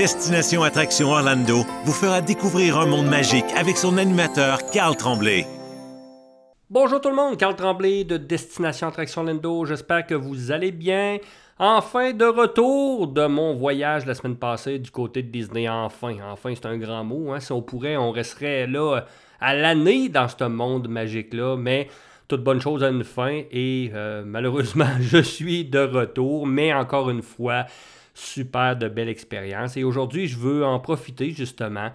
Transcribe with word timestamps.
Destination 0.00 0.62
Attraction 0.62 1.10
Orlando 1.10 1.58
vous 1.84 1.92
fera 1.92 2.22
découvrir 2.22 2.78
un 2.78 2.86
monde 2.86 3.08
magique 3.08 3.44
avec 3.54 3.76
son 3.76 3.98
animateur 3.98 4.70
Carl 4.70 4.96
Tremblay. 4.96 5.44
Bonjour 6.70 7.02
tout 7.02 7.10
le 7.10 7.14
monde, 7.14 7.36
Carl 7.36 7.54
Tremblay 7.54 8.04
de 8.04 8.16
Destination 8.16 8.88
Attraction 8.88 9.20
Orlando. 9.20 9.66
J'espère 9.66 10.06
que 10.06 10.14
vous 10.14 10.52
allez 10.52 10.72
bien. 10.72 11.18
Enfin 11.58 12.14
de 12.14 12.24
retour 12.24 13.08
de 13.08 13.26
mon 13.26 13.52
voyage 13.52 14.06
la 14.06 14.14
semaine 14.14 14.36
passée 14.36 14.78
du 14.78 14.90
côté 14.90 15.22
de 15.22 15.28
Disney. 15.28 15.68
Enfin, 15.68 16.16
enfin, 16.32 16.54
c'est 16.54 16.64
un 16.64 16.78
grand 16.78 17.04
mot. 17.04 17.32
Hein. 17.32 17.40
Si 17.40 17.52
on 17.52 17.60
pourrait, 17.60 17.98
on 17.98 18.10
resterait 18.10 18.66
là 18.66 19.02
à 19.38 19.54
l'année 19.54 20.08
dans 20.08 20.28
ce 20.28 20.44
monde 20.44 20.88
magique-là. 20.88 21.58
Mais 21.58 21.88
toute 22.26 22.42
bonne 22.42 22.62
chose 22.62 22.82
a 22.82 22.88
une 22.88 23.04
fin 23.04 23.42
et 23.50 23.90
euh, 23.92 24.22
malheureusement, 24.24 24.88
je 25.02 25.18
suis 25.18 25.66
de 25.66 25.80
retour. 25.80 26.46
Mais 26.46 26.72
encore 26.72 27.10
une 27.10 27.20
fois, 27.20 27.66
super 28.14 28.76
de 28.76 28.88
belle 28.88 29.08
expérience. 29.08 29.76
Et 29.76 29.84
aujourd'hui, 29.84 30.26
je 30.26 30.38
veux 30.38 30.64
en 30.64 30.78
profiter 30.80 31.30
justement 31.30 31.90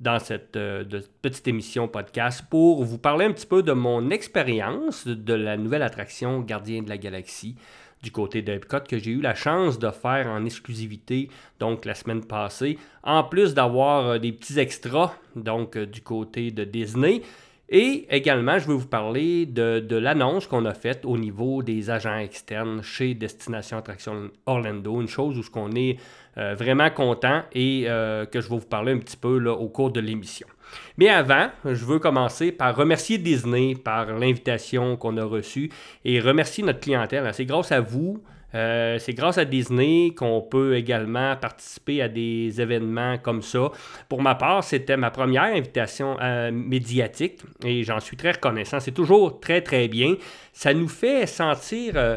dans 0.00 0.18
cette 0.18 0.56
euh, 0.56 0.84
petite 1.20 1.46
émission 1.46 1.86
podcast 1.86 2.44
pour 2.48 2.84
vous 2.84 2.98
parler 2.98 3.26
un 3.26 3.32
petit 3.32 3.46
peu 3.46 3.62
de 3.62 3.72
mon 3.72 4.10
expérience 4.10 5.06
de 5.06 5.34
la 5.34 5.56
nouvelle 5.56 5.82
attraction 5.82 6.40
Gardien 6.40 6.82
de 6.82 6.88
la 6.88 6.96
Galaxie 6.96 7.56
du 8.02 8.10
côté 8.10 8.42
d'Epcot 8.42 8.80
que 8.88 8.98
j'ai 8.98 9.10
eu 9.10 9.20
la 9.20 9.34
chance 9.34 9.78
de 9.78 9.90
faire 9.90 10.28
en 10.28 10.44
exclusivité 10.44 11.28
donc 11.58 11.84
la 11.84 11.94
semaine 11.94 12.24
passée, 12.24 12.78
en 13.02 13.24
plus 13.24 13.54
d'avoir 13.54 14.06
euh, 14.06 14.18
des 14.18 14.32
petits 14.32 14.58
extras 14.58 15.14
donc 15.36 15.76
euh, 15.76 15.86
du 15.86 16.00
côté 16.00 16.50
de 16.50 16.64
Disney. 16.64 17.22
Et 17.72 18.06
également, 18.10 18.58
je 18.58 18.66
vais 18.66 18.74
vous 18.74 18.88
parler 18.88 19.46
de, 19.46 19.96
l'annonce 19.96 20.48
qu'on 20.48 20.64
a 20.64 20.74
faite 20.74 21.04
au 21.04 21.16
niveau 21.16 21.62
des 21.62 21.88
agents 21.88 22.18
externes 22.18 22.82
chez 22.82 23.14
Destination 23.14 23.78
Attraction 23.78 24.30
Orlando, 24.44 25.00
une 25.00 25.08
chose 25.08 25.38
où 25.38 25.42
ce 25.44 25.50
qu'on 25.50 25.70
est 25.72 25.96
euh, 26.36 26.54
vraiment 26.54 26.90
content 26.90 27.42
et 27.52 27.84
que 27.84 28.40
je 28.40 28.48
vais 28.48 28.56
vous 28.56 28.66
parler 28.66 28.92
un 28.92 28.98
petit 28.98 29.16
peu 29.16 29.38
là, 29.38 29.52
au 29.52 29.68
cours 29.68 29.92
de 29.92 30.00
l'émission. 30.00 30.48
Mais 30.96 31.08
avant, 31.08 31.48
je 31.64 31.84
veux 31.84 31.98
commencer 31.98 32.52
par 32.52 32.74
remercier 32.76 33.18
Disney 33.18 33.74
par 33.74 34.06
l'invitation 34.18 34.96
qu'on 34.96 35.16
a 35.16 35.24
reçue 35.24 35.70
et 36.04 36.20
remercier 36.20 36.64
notre 36.64 36.80
clientèle. 36.80 37.28
C'est 37.32 37.46
grâce 37.46 37.72
à 37.72 37.80
vous, 37.80 38.22
euh, 38.54 38.98
c'est 38.98 39.14
grâce 39.14 39.38
à 39.38 39.44
Disney 39.44 40.12
qu'on 40.16 40.40
peut 40.40 40.76
également 40.76 41.36
participer 41.36 42.02
à 42.02 42.08
des 42.08 42.60
événements 42.60 43.18
comme 43.18 43.42
ça. 43.42 43.70
Pour 44.08 44.22
ma 44.22 44.34
part, 44.34 44.64
c'était 44.64 44.96
ma 44.96 45.10
première 45.10 45.44
invitation 45.44 46.16
euh, 46.20 46.50
médiatique 46.50 47.40
et 47.64 47.82
j'en 47.84 48.00
suis 48.00 48.16
très 48.16 48.32
reconnaissant. 48.32 48.80
C'est 48.80 48.92
toujours 48.92 49.40
très, 49.40 49.60
très 49.60 49.88
bien. 49.88 50.16
Ça 50.52 50.74
nous 50.74 50.88
fait 50.88 51.26
sentir... 51.26 51.92
Euh, 51.96 52.16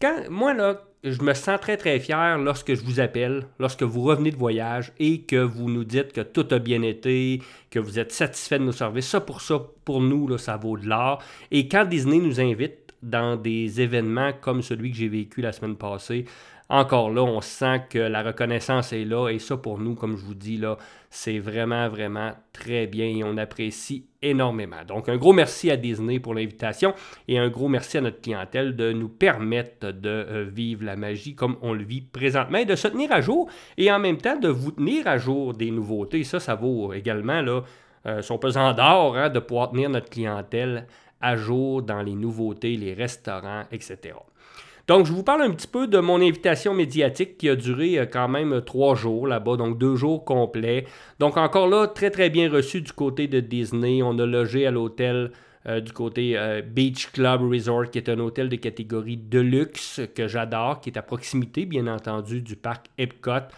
quand, 0.00 0.28
moi, 0.28 0.54
là, 0.54 0.80
je 1.04 1.22
me 1.22 1.34
sens 1.34 1.60
très 1.60 1.76
très 1.76 2.00
fier 2.00 2.38
lorsque 2.38 2.74
je 2.74 2.82
vous 2.82 2.98
appelle, 2.98 3.46
lorsque 3.58 3.82
vous 3.82 4.02
revenez 4.02 4.30
de 4.30 4.36
voyage 4.36 4.90
et 4.98 5.20
que 5.20 5.36
vous 5.36 5.68
nous 5.68 5.84
dites 5.84 6.12
que 6.12 6.22
tout 6.22 6.46
a 6.50 6.58
bien 6.58 6.82
été, 6.82 7.42
que 7.70 7.78
vous 7.78 7.98
êtes 7.98 8.10
satisfait 8.10 8.58
de 8.58 8.64
nos 8.64 8.72
services. 8.72 9.08
Ça 9.08 9.20
pour 9.20 9.42
ça, 9.42 9.60
pour 9.84 10.00
nous, 10.00 10.26
là, 10.26 10.38
ça 10.38 10.56
vaut 10.56 10.78
de 10.78 10.86
l'or. 10.86 11.22
Et 11.50 11.68
quand 11.68 11.84
Disney 11.84 12.18
nous 12.18 12.40
invite 12.40 12.83
dans 13.04 13.36
des 13.36 13.80
événements 13.80 14.32
comme 14.40 14.62
celui 14.62 14.90
que 14.90 14.96
j'ai 14.96 15.08
vécu 15.08 15.40
la 15.40 15.52
semaine 15.52 15.76
passée, 15.76 16.24
encore 16.70 17.10
là, 17.10 17.22
on 17.22 17.40
sent 17.42 17.82
que 17.90 17.98
la 17.98 18.22
reconnaissance 18.22 18.92
est 18.94 19.04
là 19.04 19.28
et 19.28 19.38
ça 19.38 19.56
pour 19.58 19.78
nous, 19.78 19.94
comme 19.94 20.16
je 20.16 20.24
vous 20.24 20.34
dis 20.34 20.56
là, 20.56 20.78
c'est 21.10 21.38
vraiment, 21.38 21.88
vraiment 21.88 22.32
très 22.52 22.86
bien 22.86 23.04
et 23.04 23.22
on 23.22 23.36
apprécie 23.36 24.06
énormément. 24.22 24.82
Donc 24.88 25.10
un 25.10 25.18
gros 25.18 25.34
merci 25.34 25.70
à 25.70 25.76
Disney 25.76 26.18
pour 26.20 26.34
l'invitation 26.34 26.94
et 27.28 27.38
un 27.38 27.48
gros 27.50 27.68
merci 27.68 27.98
à 27.98 28.00
notre 28.00 28.22
clientèle 28.22 28.74
de 28.76 28.92
nous 28.92 29.10
permettre 29.10 29.92
de 29.92 30.08
euh, 30.08 30.44
vivre 30.50 30.84
la 30.84 30.96
magie 30.96 31.34
comme 31.34 31.56
on 31.60 31.74
le 31.74 31.84
vit 31.84 32.00
présentement 32.00 32.58
et 32.58 32.64
de 32.64 32.76
se 32.76 32.88
tenir 32.88 33.12
à 33.12 33.20
jour 33.20 33.48
et 33.76 33.92
en 33.92 33.98
même 33.98 34.16
temps 34.16 34.38
de 34.38 34.48
vous 34.48 34.72
tenir 34.72 35.06
à 35.06 35.18
jour 35.18 35.52
des 35.52 35.70
nouveautés. 35.70 36.24
Ça, 36.24 36.40
ça 36.40 36.54
vaut 36.54 36.94
également 36.94 37.42
là, 37.42 37.62
euh, 38.06 38.22
son 38.22 38.38
pesant 38.38 38.72
d'or 38.72 39.16
hein, 39.16 39.28
de 39.28 39.38
pouvoir 39.38 39.70
tenir 39.70 39.90
notre 39.90 40.08
clientèle 40.08 40.86
à 41.24 41.36
jour 41.36 41.82
dans 41.82 42.02
les 42.02 42.14
nouveautés, 42.14 42.76
les 42.76 42.92
restaurants, 42.92 43.62
etc. 43.72 44.14
Donc, 44.86 45.06
je 45.06 45.12
vous 45.12 45.22
parle 45.22 45.40
un 45.40 45.50
petit 45.50 45.66
peu 45.66 45.86
de 45.86 45.98
mon 45.98 46.16
invitation 46.16 46.74
médiatique 46.74 47.38
qui 47.38 47.48
a 47.48 47.56
duré 47.56 47.98
euh, 47.98 48.04
quand 48.04 48.28
même 48.28 48.60
trois 48.60 48.94
jours 48.94 49.26
là-bas, 49.26 49.56
donc 49.56 49.78
deux 49.78 49.96
jours 49.96 50.26
complets. 50.26 50.84
Donc, 51.18 51.38
encore 51.38 51.66
là, 51.66 51.86
très 51.86 52.10
très 52.10 52.28
bien 52.28 52.50
reçu 52.50 52.82
du 52.82 52.92
côté 52.92 53.26
de 53.26 53.40
Disney. 53.40 54.02
On 54.02 54.18
a 54.18 54.26
logé 54.26 54.66
à 54.66 54.70
l'hôtel 54.70 55.32
euh, 55.66 55.80
du 55.80 55.92
côté 55.92 56.36
euh, 56.36 56.60
Beach 56.60 57.10
Club 57.12 57.40
Resort, 57.50 57.90
qui 57.90 57.96
est 57.96 58.10
un 58.10 58.18
hôtel 58.18 58.50
de 58.50 58.56
catégorie 58.56 59.16
de 59.16 59.40
luxe 59.40 60.02
que 60.14 60.28
j'adore, 60.28 60.82
qui 60.82 60.90
est 60.90 60.98
à 60.98 61.02
proximité, 61.02 61.64
bien 61.64 61.86
entendu, 61.86 62.42
du 62.42 62.54
parc 62.54 62.88
Epcot. 62.98 63.48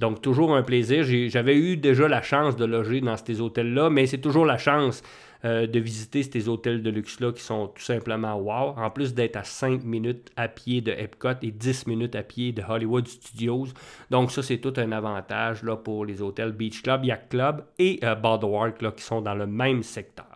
Donc, 0.00 0.20
toujours 0.20 0.54
un 0.54 0.62
plaisir. 0.62 1.02
J'avais 1.30 1.56
eu 1.56 1.78
déjà 1.78 2.08
la 2.08 2.20
chance 2.20 2.56
de 2.56 2.66
loger 2.66 3.00
dans 3.00 3.16
ces 3.16 3.40
hôtels-là, 3.40 3.88
mais 3.88 4.04
c'est 4.06 4.18
toujours 4.18 4.44
la 4.44 4.58
chance 4.58 5.02
euh, 5.44 5.66
de 5.66 5.78
visiter 5.78 6.22
ces 6.22 6.48
hôtels 6.48 6.82
de 6.82 6.90
luxe-là 6.90 7.32
qui 7.32 7.42
sont 7.42 7.68
tout 7.68 7.82
simplement 7.82 8.34
wow. 8.36 8.74
En 8.76 8.90
plus 8.90 9.14
d'être 9.14 9.36
à 9.36 9.44
5 9.44 9.84
minutes 9.84 10.30
à 10.36 10.48
pied 10.48 10.80
de 10.80 10.92
Epcot 10.92 11.40
et 11.42 11.50
10 11.50 11.86
minutes 11.86 12.16
à 12.16 12.22
pied 12.22 12.52
de 12.52 12.62
Hollywood 12.66 13.06
Studios. 13.06 13.66
Donc, 14.10 14.32
ça, 14.32 14.42
c'est 14.42 14.58
tout 14.58 14.74
un 14.76 14.92
avantage 14.92 15.62
pour 15.84 16.04
les 16.04 16.22
hôtels 16.22 16.52
Beach 16.52 16.82
Club, 16.82 17.04
Yacht 17.04 17.28
Club 17.28 17.64
et 17.78 18.00
euh, 18.04 18.14
Boardwalk 18.14 18.94
qui 18.96 19.02
sont 19.02 19.20
dans 19.20 19.34
le 19.34 19.46
même 19.46 19.82
secteur. 19.82 20.26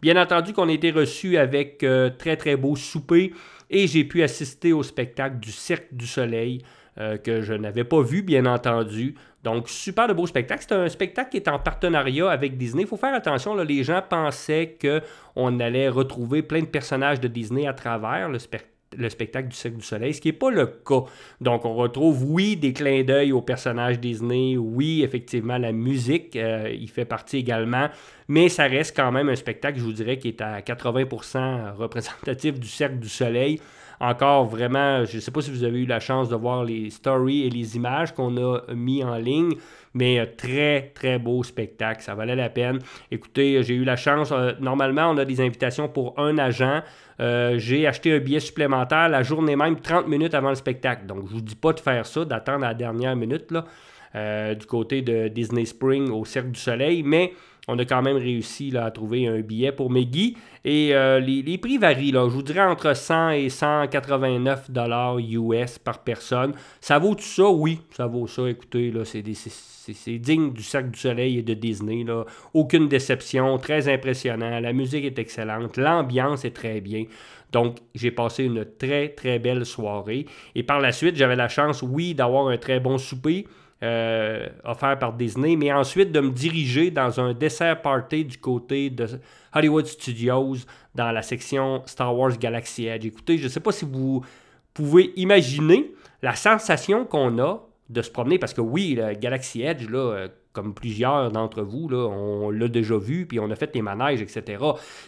Bien 0.00 0.20
entendu 0.20 0.52
qu'on 0.52 0.68
a 0.68 0.72
été 0.72 0.92
reçu 0.92 1.36
avec 1.36 1.82
euh, 1.82 2.08
très 2.08 2.36
très 2.36 2.56
beau 2.56 2.76
souper 2.76 3.32
et 3.68 3.86
j'ai 3.88 4.04
pu 4.04 4.22
assister 4.22 4.72
au 4.72 4.82
spectacle 4.82 5.40
du 5.40 5.50
Cirque 5.50 5.88
du 5.92 6.06
Soleil 6.06 6.62
euh, 6.98 7.16
que 7.16 7.42
je 7.42 7.52
n'avais 7.52 7.84
pas 7.84 8.02
vu, 8.02 8.22
bien 8.22 8.46
entendu. 8.46 9.14
Donc, 9.44 9.68
super 9.68 10.08
de 10.08 10.12
beau 10.12 10.26
spectacle. 10.26 10.64
C'est 10.68 10.74
un 10.74 10.88
spectacle 10.88 11.30
qui 11.30 11.36
est 11.36 11.48
en 11.48 11.58
partenariat 11.58 12.30
avec 12.30 12.56
Disney. 12.56 12.82
Il 12.82 12.88
faut 12.88 12.96
faire 12.96 13.14
attention, 13.14 13.54
là, 13.54 13.64
les 13.64 13.84
gens 13.84 14.02
pensaient 14.08 14.76
qu'on 14.80 15.60
allait 15.60 15.88
retrouver 15.88 16.42
plein 16.42 16.60
de 16.60 16.66
personnages 16.66 17.20
de 17.20 17.28
Disney 17.28 17.66
à 17.66 17.72
travers 17.72 18.28
le 18.28 19.08
spectacle 19.08 19.48
du 19.48 19.56
Cirque 19.56 19.76
du 19.76 19.84
Soleil, 19.84 20.12
ce 20.12 20.20
qui 20.20 20.28
n'est 20.28 20.32
pas 20.32 20.50
le 20.50 20.66
cas. 20.66 21.04
Donc, 21.40 21.64
on 21.64 21.74
retrouve, 21.74 22.24
oui, 22.24 22.56
des 22.56 22.72
clins 22.72 23.04
d'œil 23.04 23.30
aux 23.30 23.42
personnages 23.42 24.00
Disney, 24.00 24.56
oui, 24.56 25.02
effectivement, 25.04 25.56
la 25.56 25.70
musique, 25.70 26.34
euh, 26.34 26.68
il 26.76 26.90
fait 26.90 27.04
partie 27.04 27.38
également, 27.38 27.88
mais 28.26 28.48
ça 28.48 28.64
reste 28.64 28.96
quand 28.96 29.12
même 29.12 29.28
un 29.28 29.36
spectacle, 29.36 29.78
je 29.78 29.84
vous 29.84 29.92
dirais, 29.92 30.18
qui 30.18 30.28
est 30.28 30.40
à 30.40 30.60
80% 30.60 31.74
représentatif 31.76 32.58
du 32.58 32.66
Cirque 32.66 32.98
du 32.98 33.08
Soleil 33.08 33.60
encore 34.00 34.46
vraiment, 34.46 35.04
je 35.04 35.16
ne 35.16 35.20
sais 35.20 35.30
pas 35.30 35.40
si 35.40 35.50
vous 35.50 35.64
avez 35.64 35.80
eu 35.80 35.86
la 35.86 36.00
chance 36.00 36.28
de 36.28 36.36
voir 36.36 36.64
les 36.64 36.90
stories 36.90 37.46
et 37.46 37.50
les 37.50 37.76
images 37.76 38.14
qu'on 38.14 38.36
a 38.36 38.60
mis 38.74 39.02
en 39.02 39.16
ligne, 39.16 39.54
mais 39.94 40.18
euh, 40.18 40.26
très, 40.36 40.92
très 40.94 41.18
beau 41.18 41.42
spectacle. 41.42 42.02
Ça 42.02 42.14
valait 42.14 42.36
la 42.36 42.48
peine. 42.48 42.78
Écoutez, 43.10 43.62
j'ai 43.62 43.74
eu 43.74 43.84
la 43.84 43.96
chance, 43.96 44.30
euh, 44.32 44.52
normalement, 44.60 45.10
on 45.10 45.18
a 45.18 45.24
des 45.24 45.40
invitations 45.40 45.88
pour 45.88 46.18
un 46.18 46.38
agent. 46.38 46.82
Euh, 47.20 47.58
j'ai 47.58 47.86
acheté 47.86 48.14
un 48.14 48.18
billet 48.18 48.40
supplémentaire 48.40 49.08
la 49.08 49.22
journée 49.22 49.56
même, 49.56 49.80
30 49.80 50.06
minutes 50.06 50.34
avant 50.34 50.50
le 50.50 50.54
spectacle. 50.54 51.06
Donc, 51.06 51.26
je 51.26 51.34
ne 51.34 51.38
vous 51.38 51.40
dis 51.40 51.56
pas 51.56 51.72
de 51.72 51.80
faire 51.80 52.06
ça, 52.06 52.24
d'attendre 52.24 52.60
la 52.60 52.74
dernière 52.74 53.16
minute, 53.16 53.50
là, 53.50 53.64
du 54.14 54.66
côté 54.66 55.02
de 55.02 55.28
Disney 55.28 55.64
Spring 55.64 56.10
au 56.10 56.24
Cirque 56.24 56.50
du 56.50 56.60
Soleil, 56.60 57.02
mais 57.02 57.32
on 57.68 57.78
a 57.78 57.84
quand 57.84 58.00
même 58.00 58.16
réussi 58.16 58.70
là, 58.70 58.86
à 58.86 58.90
trouver 58.90 59.26
un 59.26 59.40
billet 59.40 59.72
pour 59.72 59.90
Meggy. 59.90 60.36
Et 60.64 60.94
euh, 60.94 61.20
les, 61.20 61.58
prix 61.58 61.76
varient. 61.76 62.12
Je 62.12 62.18
vous 62.18 62.42
dirais 62.42 62.62
entre 62.62 62.96
100 62.96 63.30
et 63.30 63.50
189 63.50 64.70
dollars 64.70 65.18
US 65.18 65.78
par 65.78 66.02
personne. 66.02 66.54
Ça 66.80 66.98
vaut 66.98 67.14
tout 67.14 67.20
ça? 67.20 67.48
Oui, 67.48 67.80
ça 67.90 68.06
vaut 68.06 68.26
ça. 68.26 68.48
Écoutez, 68.48 68.92
c'est, 69.04 70.18
digne 70.18 70.52
du 70.52 70.62
Cercle 70.62 70.90
du 70.90 70.98
Soleil 70.98 71.38
et 71.38 71.42
de 71.42 71.52
Disney. 71.52 72.04
Là. 72.04 72.24
Aucune 72.54 72.88
déception. 72.88 73.58
Très 73.58 73.92
impressionnant. 73.92 74.60
La 74.60 74.72
musique 74.72 75.04
est 75.04 75.18
excellente. 75.18 75.76
L'ambiance 75.76 76.46
est 76.46 76.56
très 76.56 76.80
bien. 76.80 77.04
Donc, 77.52 77.76
j'ai 77.94 78.10
passé 78.10 78.44
une 78.44 78.64
très, 78.64 79.10
très 79.10 79.38
belle 79.38 79.66
soirée. 79.66 80.24
Et 80.54 80.62
par 80.62 80.80
la 80.80 80.92
suite, 80.92 81.16
j'avais 81.16 81.36
la 81.36 81.48
chance, 81.48 81.82
oui, 81.82 82.14
d'avoir 82.14 82.48
un 82.48 82.56
très 82.56 82.80
bon 82.80 82.96
souper. 82.96 83.46
Euh, 83.80 84.48
offert 84.64 84.98
par 84.98 85.12
Disney, 85.12 85.54
mais 85.54 85.72
ensuite 85.72 86.10
de 86.10 86.18
me 86.18 86.30
diriger 86.30 86.90
dans 86.90 87.20
un 87.20 87.32
dessert 87.32 87.80
party 87.80 88.24
du 88.24 88.36
côté 88.36 88.90
de 88.90 89.06
Hollywood 89.54 89.86
Studios 89.86 90.56
dans 90.96 91.12
la 91.12 91.22
section 91.22 91.82
Star 91.86 92.12
Wars 92.16 92.36
Galaxy 92.38 92.86
Edge. 92.86 93.06
Écoutez, 93.06 93.38
je 93.38 93.44
ne 93.44 93.48
sais 93.48 93.60
pas 93.60 93.70
si 93.70 93.84
vous 93.84 94.24
pouvez 94.74 95.12
imaginer 95.14 95.92
la 96.22 96.34
sensation 96.34 97.04
qu'on 97.04 97.38
a 97.38 97.60
de 97.88 98.02
se 98.02 98.10
promener, 98.10 98.40
parce 98.40 98.52
que 98.52 98.60
oui, 98.60 98.96
le 98.96 99.14
Galaxy 99.14 99.62
Edge, 99.62 99.88
là, 99.88 99.98
euh, 99.98 100.28
comme 100.52 100.74
plusieurs 100.74 101.30
d'entre 101.30 101.62
vous, 101.62 101.88
on 101.92 102.50
l'a 102.50 102.68
déjà 102.68 102.96
vu, 102.96 103.26
puis 103.26 103.38
on 103.38 103.50
a 103.50 103.56
fait 103.56 103.74
les 103.74 103.82
manèges, 103.82 104.22
etc. 104.22 104.62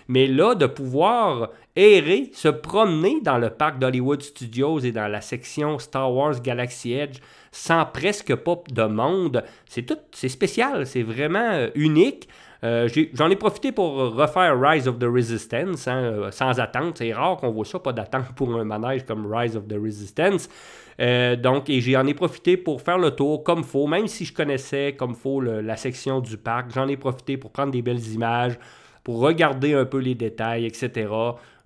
Mais 0.09 0.27
là, 0.27 0.55
de 0.55 0.67
pouvoir 0.67 1.51
errer, 1.77 2.31
se 2.33 2.49
promener 2.49 3.21
dans 3.23 3.39
le 3.39 3.51
parc 3.51 3.79
d'Hollywood 3.79 4.23
Studios 4.23 4.81
et 4.81 4.93
dans 4.93 5.09
la 5.09 5.21
section 5.21 5.79
Star 5.79 6.13
Wars 6.13 6.41
Galaxy 6.41 6.93
Edge 6.93 7.19
sans 7.53 7.85
presque 7.85 8.35
pas 8.37 8.63
de 8.71 8.85
monde, 8.85 9.45
c'est 9.67 9.83
tout, 9.83 9.99
c'est 10.13 10.29
spécial, 10.29 10.87
c'est 10.87 11.03
vraiment 11.03 11.51
euh, 11.53 11.69
unique. 11.75 12.29
Euh, 12.63 12.89
j'en 13.15 13.31
ai, 13.31 13.37
profité 13.37 13.73
pour 13.73 13.95
refaire 14.15 14.61
Rise 14.61 14.87
of 14.87 14.99
the 14.99 15.05
Resistance 15.05 15.89
hein, 15.89 16.03
euh, 16.03 16.31
sans 16.31 16.61
attente. 16.61 16.99
C'est 16.99 17.13
rare 17.13 17.39
qu'on 17.39 17.51
voit 17.51 17.65
ça, 17.65 17.79
pas 17.79 17.93
d'attente 17.93 18.33
pour 18.37 18.55
un 18.55 18.65
manège 18.65 19.05
comme 19.07 19.33
Rise 19.33 19.57
of 19.57 19.67
the 19.67 19.77
Resistance. 19.83 20.49
Euh, 21.01 21.37
donc, 21.37 21.71
j'en 21.71 22.07
ai 22.07 22.13
profité 22.13 22.59
pour 22.59 22.83
faire 22.83 22.99
le 22.99 23.13
tour 23.13 23.43
comme 23.43 23.65
faut, 23.65 23.87
même 23.87 24.07
si 24.07 24.27
je 24.27 24.35
connaissais 24.35 24.95
comme 24.99 25.15
faut 25.15 25.41
la 25.41 25.77
section 25.77 26.21
du 26.21 26.37
parc. 26.37 26.71
J'en 26.75 26.89
ai 26.89 26.99
profité 26.99 27.39
pour 27.39 27.51
prendre 27.51 27.73
des 27.73 27.81
belles 27.81 28.07
images, 28.09 28.59
pour 29.03 29.21
regarder 29.21 29.73
un 29.73 29.87
peu 29.87 29.99
les 29.99 30.15
détails, 30.15 30.67
etc 30.67 31.09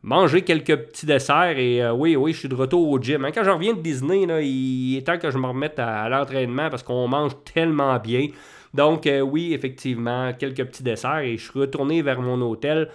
manger 0.06 0.42
quelques 0.42 0.76
petits 0.76 1.06
desserts 1.06 1.56
et 1.56 1.90
oui, 1.90 2.14
oui, 2.14 2.34
je 2.34 2.40
suis 2.40 2.48
de 2.50 2.54
retour 2.54 2.90
au 2.90 3.00
gym. 3.00 3.24
Hein, 3.24 3.30
quand 3.34 3.42
je 3.42 3.48
reviens 3.48 3.72
de 3.72 3.80
Disney, 3.80 4.26
il 4.44 4.98
est 4.98 5.00
temps 5.00 5.16
que 5.16 5.30
je 5.30 5.38
me 5.38 5.46
remette 5.46 5.78
à 5.78 6.06
l'entraînement 6.10 6.68
parce 6.68 6.82
qu'on 6.82 7.08
mange 7.08 7.32
tellement 7.54 7.98
bien. 7.98 8.26
Donc, 8.74 9.06
euh, 9.06 9.20
oui, 9.20 9.54
effectivement, 9.54 10.32
quelques 10.32 10.64
petits 10.64 10.82
desserts 10.82 11.20
et 11.20 11.36
je 11.36 11.50
suis 11.50 11.58
retourné 11.58 12.02
vers 12.02 12.20
mon 12.20 12.40
hôtel, 12.42 12.88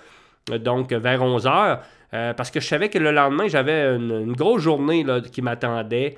euh, 0.51 0.57
donc 0.59 0.91
vers 0.91 1.23
11 1.23 1.45
h. 1.45 1.79
Euh, 2.11 2.33
parce 2.33 2.51
que 2.51 2.59
je 2.59 2.67
savais 2.67 2.89
que 2.89 2.99
le 2.99 3.11
lendemain, 3.11 3.47
j'avais 3.47 3.95
une, 3.95 4.33
grosse 4.33 4.63
journée 4.63 5.05
qui 5.31 5.41
m'attendait 5.41 6.17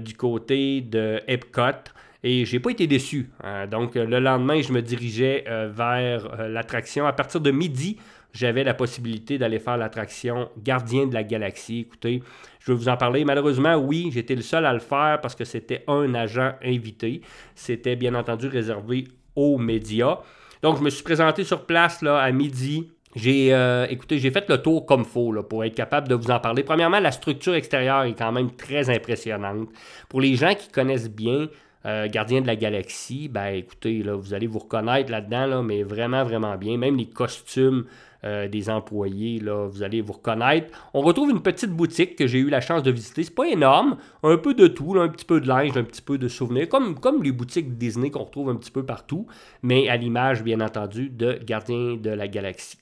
du 0.00 0.14
côté 0.14 0.80
de 0.80 1.20
Epcot 1.28 1.92
et 2.24 2.44
j'ai 2.44 2.58
pas 2.58 2.70
été 2.70 2.88
déçu. 2.88 3.30
donc, 3.70 3.94
le 3.94 4.18
lendemain, 4.18 4.60
je 4.60 4.72
me 4.72 4.82
dirigeais 4.82 5.44
vers 5.68 6.48
l'attraction. 6.48 7.06
À 7.06 7.12
partir 7.12 7.40
de 7.40 7.52
midi, 7.52 7.98
j'avais 8.32 8.64
la 8.64 8.74
possibilité 8.74 9.38
d'aller 9.38 9.58
faire 9.58 9.76
l'attraction 9.76 10.48
Gardien 10.62 11.06
de 11.06 11.14
la 11.14 11.24
Galaxie. 11.24 11.80
Écoutez, 11.80 12.22
je 12.60 12.72
vais 12.72 12.78
vous 12.78 12.88
en 12.88 12.96
parler. 12.96 13.24
Malheureusement, 13.24 13.76
oui, 13.76 14.10
j'étais 14.12 14.34
le 14.34 14.42
seul 14.42 14.66
à 14.66 14.72
le 14.72 14.78
faire 14.80 15.20
parce 15.22 15.34
que 15.34 15.44
c'était 15.44 15.84
un 15.88 16.14
agent 16.14 16.52
invité. 16.62 17.22
C'était 17.54 17.96
bien 17.96 18.14
entendu 18.14 18.46
réservé 18.48 19.04
aux 19.34 19.58
médias. 19.58 20.18
Donc, 20.62 20.78
je 20.78 20.82
me 20.82 20.90
suis 20.90 21.04
présenté 21.04 21.44
sur 21.44 21.64
place 21.66 22.02
là, 22.02 22.18
à 22.18 22.30
midi. 22.32 22.90
J'ai 23.14 23.54
euh, 23.54 23.86
écoutez, 23.88 24.18
j'ai 24.18 24.30
fait 24.30 24.48
le 24.48 24.60
tour 24.60 24.84
comme 24.84 25.04
faut 25.04 25.32
là, 25.32 25.42
pour 25.42 25.64
être 25.64 25.74
capable 25.74 26.08
de 26.08 26.14
vous 26.14 26.30
en 26.30 26.40
parler. 26.40 26.62
Premièrement, 26.62 27.00
la 27.00 27.10
structure 27.10 27.54
extérieure 27.54 28.04
est 28.04 28.14
quand 28.14 28.32
même 28.32 28.50
très 28.54 28.90
impressionnante. 28.90 29.70
Pour 30.08 30.20
les 30.20 30.34
gens 30.34 30.54
qui 30.54 30.68
connaissent 30.68 31.10
bien 31.10 31.48
euh, 31.86 32.06
Gardien 32.08 32.42
de 32.42 32.46
la 32.46 32.56
Galaxie, 32.56 33.28
ben 33.28 33.46
écoutez, 33.46 34.02
là, 34.02 34.14
vous 34.14 34.34
allez 34.34 34.46
vous 34.46 34.58
reconnaître 34.58 35.10
là-dedans, 35.10 35.46
là, 35.46 35.62
mais 35.62 35.82
vraiment, 35.82 36.22
vraiment 36.22 36.56
bien. 36.56 36.76
Même 36.76 36.96
les 36.96 37.08
costumes 37.08 37.86
euh, 38.24 38.48
des 38.48 38.68
employés, 38.68 39.40
vous 39.70 39.82
allez 39.82 40.00
vous 40.00 40.14
reconnaître. 40.14 40.76
On 40.94 41.00
retrouve 41.00 41.30
une 41.30 41.40
petite 41.42 41.70
boutique 41.70 42.16
que 42.16 42.26
j'ai 42.26 42.38
eu 42.38 42.48
la 42.48 42.60
chance 42.60 42.82
de 42.82 42.90
visiter. 42.90 43.22
C'est 43.22 43.34
pas 43.34 43.46
énorme, 43.46 43.96
un 44.22 44.36
peu 44.36 44.54
de 44.54 44.66
tout, 44.66 44.98
un 44.98 45.08
petit 45.08 45.24
peu 45.24 45.40
de 45.40 45.48
linge, 45.48 45.76
un 45.76 45.84
petit 45.84 46.02
peu 46.02 46.18
de 46.18 46.28
souvenirs, 46.28 46.68
comme, 46.68 47.22
les 47.22 47.32
boutiques 47.32 47.78
Disney 47.78 48.10
qu'on 48.10 48.24
retrouve 48.24 48.50
un 48.50 48.56
petit 48.56 48.70
peu 48.70 48.84
partout, 48.84 49.26
mais 49.62 49.88
à 49.88 49.96
l'image, 49.96 50.42
bien 50.42 50.60
entendu, 50.60 51.08
de 51.10 51.38
Gardien 51.44 51.96
de 51.96 52.10
la 52.10 52.28
Galaxie. 52.28 52.78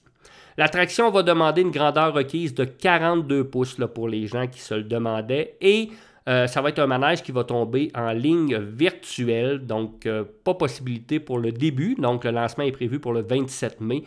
L'attraction 0.59 1.11
va 1.11 1.23
demander 1.23 1.61
une 1.61 1.71
grandeur 1.71 2.15
requise 2.15 2.55
de 2.55 2.65
42 2.65 3.45
pouces 3.45 3.77
pour 3.95 4.09
les 4.09 4.27
gens 4.27 4.47
qui 4.47 4.61
se 4.61 4.75
le 4.75 4.85
demandaient 4.85 5.57
et 5.61 5.91
euh, 6.29 6.49
ça 6.49 6.61
va 6.61 6.71
être 6.71 6.81
un 6.81 6.89
manège 6.89 7.23
qui 7.23 7.31
va 7.31 7.45
tomber 7.45 7.91
en 7.95 8.11
ligne 8.11 8.59
virtuelle, 8.59 9.65
donc 9.65 10.07
euh, 10.07 10.25
pas 10.43 10.55
possibilité 10.55 11.21
pour 11.21 11.39
le 11.39 11.53
début. 11.53 11.95
Donc 11.95 12.25
le 12.25 12.33
lancement 12.33 12.65
est 12.65 12.73
prévu 12.73 12.99
pour 12.99 13.13
le 13.13 13.23
27 13.23 13.81
mai. 13.81 14.03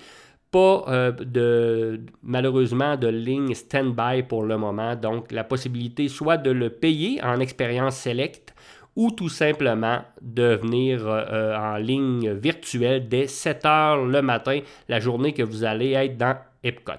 Pas 0.51 0.83
euh, 0.87 1.11
de 1.11 2.01
malheureusement 2.23 2.97
de 2.97 3.07
ligne 3.07 3.53
stand-by 3.53 4.23
pour 4.23 4.43
le 4.43 4.57
moment. 4.57 4.95
Donc 4.95 5.31
la 5.31 5.43
possibilité 5.43 6.07
soit 6.07 6.37
de 6.37 6.51
le 6.51 6.69
payer 6.69 7.23
en 7.23 7.39
expérience 7.39 7.97
select 7.97 8.53
ou 8.95 9.11
tout 9.11 9.29
simplement 9.29 10.01
de 10.21 10.59
venir 10.61 11.05
en 11.07 11.77
ligne 11.77 12.33
virtuelle 12.33 13.07
dès 13.07 13.27
7 13.27 13.65
heures 13.65 14.05
le 14.05 14.21
matin, 14.21 14.59
la 14.89 14.99
journée 14.99 15.31
que 15.31 15.43
vous 15.43 15.63
allez 15.63 15.91
être 15.91 16.17
dans 16.17 16.35
Epcot. 16.63 16.93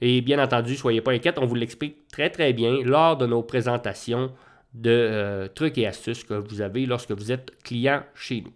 Et 0.00 0.20
bien 0.20 0.42
entendu, 0.42 0.76
soyez 0.76 1.00
pas 1.00 1.12
inquiets, 1.12 1.38
on 1.38 1.46
vous 1.46 1.54
l'explique 1.54 2.08
très 2.08 2.30
très 2.30 2.52
bien 2.52 2.82
lors 2.84 3.16
de 3.16 3.26
nos 3.26 3.42
présentations 3.42 4.32
de 4.74 4.90
euh, 4.90 5.48
trucs 5.48 5.78
et 5.78 5.86
astuces 5.86 6.24
que 6.24 6.34
vous 6.34 6.60
avez 6.60 6.86
lorsque 6.86 7.10
vous 7.10 7.32
êtes 7.32 7.50
client 7.62 8.02
chez 8.14 8.42
nous. 8.42 8.52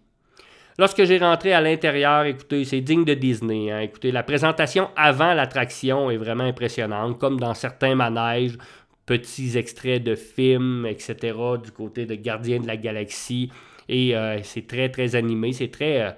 Lorsque 0.79 1.03
j'ai 1.03 1.17
rentré 1.17 1.53
à 1.53 1.61
l'intérieur, 1.61 2.25
écoutez, 2.25 2.65
c'est 2.65 2.81
digne 2.81 3.05
de 3.05 3.13
Disney. 3.13 3.71
Hein. 3.71 3.79
Écoutez, 3.81 4.11
la 4.11 4.23
présentation 4.23 4.89
avant 4.95 5.33
l'attraction 5.33 6.09
est 6.09 6.17
vraiment 6.17 6.45
impressionnante, 6.45 7.19
comme 7.19 7.39
dans 7.39 7.53
certains 7.53 7.95
manèges, 7.95 8.57
petits 9.05 9.57
extraits 9.57 10.03
de 10.03 10.15
films, 10.15 10.85
etc., 10.87 11.37
du 11.63 11.71
côté 11.71 12.05
de 12.05 12.15
Gardien 12.15 12.59
de 12.59 12.67
la 12.67 12.77
Galaxie. 12.77 13.51
Et 13.87 14.15
euh, 14.15 14.41
c'est 14.43 14.65
très, 14.65 14.89
très 14.89 15.15
animé. 15.15 15.53
C'est 15.53 15.69
très, 15.69 16.01
euh, 16.01 16.11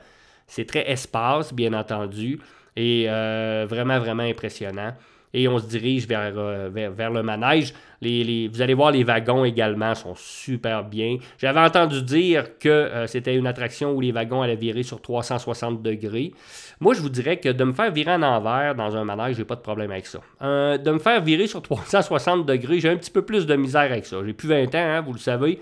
c'est 0.47 0.65
très 0.65 0.89
espace, 0.89 1.53
bien 1.53 1.73
entendu. 1.73 2.39
Et 2.77 3.07
vraiment, 3.07 3.99
vraiment 3.99 4.23
impressionnant 4.23 4.93
et 5.35 5.49
on 5.49 5.59
se 5.59 5.67
dirige 5.67 6.07
vers, 6.07 6.33
euh, 6.37 6.69
vers, 6.71 7.11
le 7.11 7.21
manège. 7.21 7.73
Vous 8.01 8.61
allez 8.61 8.73
voir, 8.73 8.91
les 8.91 9.03
wagons 9.03 9.43
également 9.43 9.93
sont 9.93 10.15
super 10.15 10.85
bien. 10.85 11.17
J'avais 11.37 11.59
entendu 11.59 12.01
dire 12.03 12.57
que 12.57 12.69
euh, 12.69 13.05
c'était 13.05 13.35
une 13.35 13.45
attraction 13.45 13.91
où 13.91 13.99
les 13.99 14.13
wagons 14.13 14.41
allaient 14.41 14.55
virer 14.55 14.83
sur 14.83 15.01
360 15.01 15.81
degrés. 15.81 16.31
Moi, 16.79 16.93
je 16.93 17.01
vous 17.01 17.09
dirais 17.09 17.37
que 17.37 17.49
de 17.49 17.63
me 17.65 17.73
faire 17.73 17.91
virer 17.91 18.13
en 18.13 18.21
envers 18.21 18.75
dans 18.75 18.95
un 18.95 19.03
manège, 19.03 19.35
j'ai 19.35 19.43
pas 19.43 19.55
de 19.57 19.61
problème 19.61 19.91
avec 19.91 20.05
ça. 20.05 20.19
Euh, 20.41 20.77
de 20.77 20.91
me 20.91 20.99
faire 20.99 21.21
virer 21.21 21.47
sur 21.47 21.61
360 21.61 22.45
degrés, 22.45 22.79
j'ai 22.79 22.89
un 22.89 22.97
petit 22.97 23.11
peu 23.11 23.23
plus 23.23 23.45
de 23.45 23.55
misère 23.55 23.81
avec 23.81 24.05
ça. 24.05 24.17
J'ai 24.25 24.33
plus 24.33 24.47
20 24.47 24.73
ans, 24.73 24.77
hein, 24.77 25.01
vous 25.01 25.13
le 25.13 25.19
savez. 25.19 25.59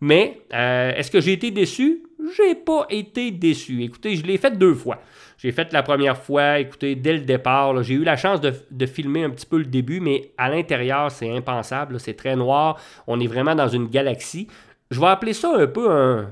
Mais 0.00 0.40
est-ce 0.50 1.10
que 1.10 1.20
j'ai 1.20 1.34
été 1.34 1.50
déçu? 1.50 2.04
J'ai 2.34 2.54
pas 2.54 2.86
été 2.88 3.30
déçu. 3.30 3.82
Écoutez, 3.82 4.16
je 4.16 4.24
l'ai 4.24 4.38
fait 4.38 4.56
deux 4.56 4.72
fois. 4.72 4.98
J'ai 5.42 5.52
fait 5.52 5.72
la 5.72 5.82
première 5.82 6.18
fois, 6.18 6.58
écoutez, 6.58 6.94
dès 6.96 7.14
le 7.14 7.20
départ, 7.20 7.82
j'ai 7.82 7.94
eu 7.94 8.04
la 8.04 8.18
chance 8.18 8.42
de, 8.42 8.86
filmer 8.86 9.24
un 9.24 9.30
petit 9.30 9.46
peu 9.46 9.56
le 9.56 9.64
début, 9.64 9.98
mais 9.98 10.32
à 10.36 10.50
l'intérieur, 10.50 11.10
c'est 11.10 11.34
impensable, 11.34 11.98
c'est 11.98 12.12
très 12.12 12.36
noir. 12.36 12.78
On 13.06 13.18
est 13.20 13.26
vraiment 13.26 13.54
dans 13.54 13.68
une 13.68 13.86
galaxie. 13.86 14.48
Je 14.90 15.00
vais 15.00 15.06
appeler 15.06 15.32
ça 15.32 15.56
un 15.56 15.66
peu 15.66 15.90
un, 15.90 16.28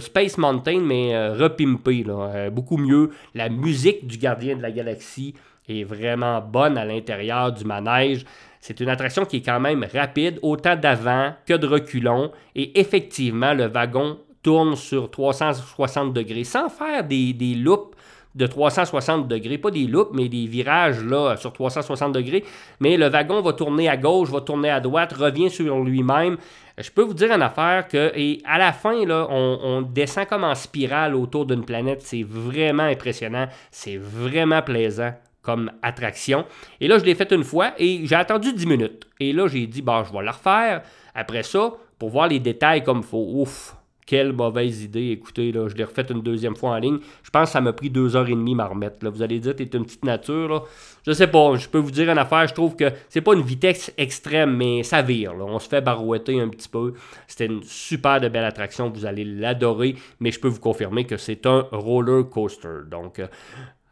Space 0.00 0.36
Mountain, 0.36 0.80
mais 0.80 1.14
euh, 1.14 1.32
repimpé, 1.34 2.04
euh, 2.08 2.50
beaucoup 2.50 2.76
mieux. 2.76 3.10
La 3.34 3.48
musique 3.48 4.08
du 4.08 4.18
gardien 4.18 4.56
de 4.56 4.62
la 4.62 4.72
galaxie 4.72 5.34
est 5.68 5.84
vraiment 5.84 6.40
bonne 6.40 6.76
à 6.76 6.84
l'intérieur 6.84 7.52
du 7.52 7.64
manège. 7.64 8.24
C'est 8.60 8.80
une 8.80 8.88
attraction 8.88 9.24
qui 9.26 9.36
est 9.36 9.42
quand 9.42 9.60
même 9.60 9.86
rapide, 9.94 10.40
autant 10.42 10.74
d'avant 10.74 11.34
que 11.46 11.54
de 11.54 11.68
reculons. 11.68 12.32
Et 12.56 12.80
effectivement, 12.80 13.54
le 13.54 13.66
wagon 13.66 14.18
tourne 14.42 14.74
sur 14.74 15.08
360 15.08 16.12
degrés 16.12 16.44
sans 16.44 16.68
faire 16.68 17.04
des, 17.04 17.32
des 17.32 17.54
loops 17.54 17.96
de 18.34 18.46
360 18.46 19.26
degrés, 19.28 19.58
pas 19.58 19.70
des 19.70 19.86
loupes, 19.86 20.10
mais 20.12 20.28
des 20.28 20.46
virages 20.46 21.02
là, 21.02 21.36
sur 21.36 21.52
360 21.52 22.12
degrés. 22.12 22.44
Mais 22.78 22.96
le 22.96 23.08
wagon 23.08 23.40
va 23.40 23.52
tourner 23.52 23.88
à 23.88 23.96
gauche, 23.96 24.30
va 24.30 24.40
tourner 24.40 24.70
à 24.70 24.80
droite, 24.80 25.12
revient 25.12 25.50
sur 25.50 25.80
lui-même. 25.80 26.36
Je 26.78 26.90
peux 26.90 27.02
vous 27.02 27.14
dire 27.14 27.30
en 27.32 27.40
affaire 27.40 27.88
que, 27.88 28.12
et 28.14 28.40
à 28.44 28.58
la 28.58 28.72
fin, 28.72 29.04
là, 29.04 29.26
on, 29.30 29.82
descend 29.82 30.26
comme 30.26 30.44
en 30.44 30.54
spirale 30.54 31.14
autour 31.14 31.44
d'une 31.44 31.64
planète. 31.64 32.02
C'est 32.02 32.22
vraiment 32.22 32.84
impressionnant. 32.84 33.48
C'est 33.70 33.96
vraiment 33.96 34.62
plaisant 34.62 35.12
comme 35.42 35.70
attraction. 35.82 36.44
Et 36.80 36.88
là, 36.88 36.98
je 36.98 37.04
l'ai 37.04 37.14
fait 37.14 37.32
une 37.32 37.44
fois 37.44 37.72
et 37.78 38.02
j'ai 38.04 38.14
attendu 38.14 38.52
10 38.52 38.66
minutes. 38.66 39.06
Et 39.18 39.32
là, 39.32 39.48
j'ai 39.48 39.66
dit, 39.66 39.82
bon, 39.82 40.04
je 40.04 40.12
vais 40.12 40.22
la 40.22 40.32
refaire. 40.32 40.82
Après 41.14 41.42
ça, 41.42 41.72
pour 41.98 42.10
voir 42.10 42.28
les 42.28 42.38
détails 42.38 42.84
comme 42.84 42.98
il 42.98 43.04
faut. 43.04 43.26
Ouf, 43.34 43.74
quelle 44.10 44.32
mauvaise 44.32 44.82
idée. 44.82 45.10
Écoutez, 45.12 45.52
là, 45.52 45.68
je 45.68 45.76
l'ai 45.76 45.84
refait 45.84 46.04
une 46.10 46.20
deuxième 46.20 46.56
fois 46.56 46.70
en 46.70 46.78
ligne. 46.78 46.98
Je 47.22 47.30
pense 47.30 47.44
que 47.44 47.52
ça 47.52 47.60
m'a 47.60 47.72
pris 47.72 47.90
deux 47.90 48.16
heures 48.16 48.26
et 48.26 48.34
demie 48.34 48.56
m'en 48.56 48.68
remettre. 48.68 49.04
Là. 49.04 49.10
Vous 49.10 49.22
allez 49.22 49.38
dire, 49.38 49.54
t'es 49.54 49.62
une 49.62 49.84
petite 49.84 50.04
nature. 50.04 50.48
Là. 50.48 50.62
Je 51.06 51.12
sais 51.12 51.28
pas, 51.28 51.54
je 51.54 51.68
peux 51.68 51.78
vous 51.78 51.92
dire 51.92 52.10
une 52.10 52.18
affaire. 52.18 52.48
Je 52.48 52.54
trouve 52.54 52.74
que 52.74 52.90
c'est 53.08 53.20
pas 53.20 53.34
une 53.34 53.42
vitesse 53.42 53.92
extrême, 53.96 54.56
mais 54.56 54.82
ça 54.82 55.00
vire. 55.00 55.34
On 55.38 55.60
se 55.60 55.68
fait 55.68 55.80
barouetter 55.80 56.40
un 56.40 56.48
petit 56.48 56.68
peu. 56.68 56.94
C'était 57.28 57.46
une 57.46 57.62
super 57.62 58.18
belle 58.18 58.44
attraction. 58.44 58.90
Vous 58.90 59.06
allez 59.06 59.24
l'adorer. 59.24 59.94
Mais 60.18 60.32
je 60.32 60.40
peux 60.40 60.48
vous 60.48 60.58
confirmer 60.58 61.04
que 61.04 61.16
c'est 61.16 61.46
un 61.46 61.68
roller 61.70 62.28
coaster. 62.28 62.80
Donc, 62.90 63.20
euh, 63.20 63.28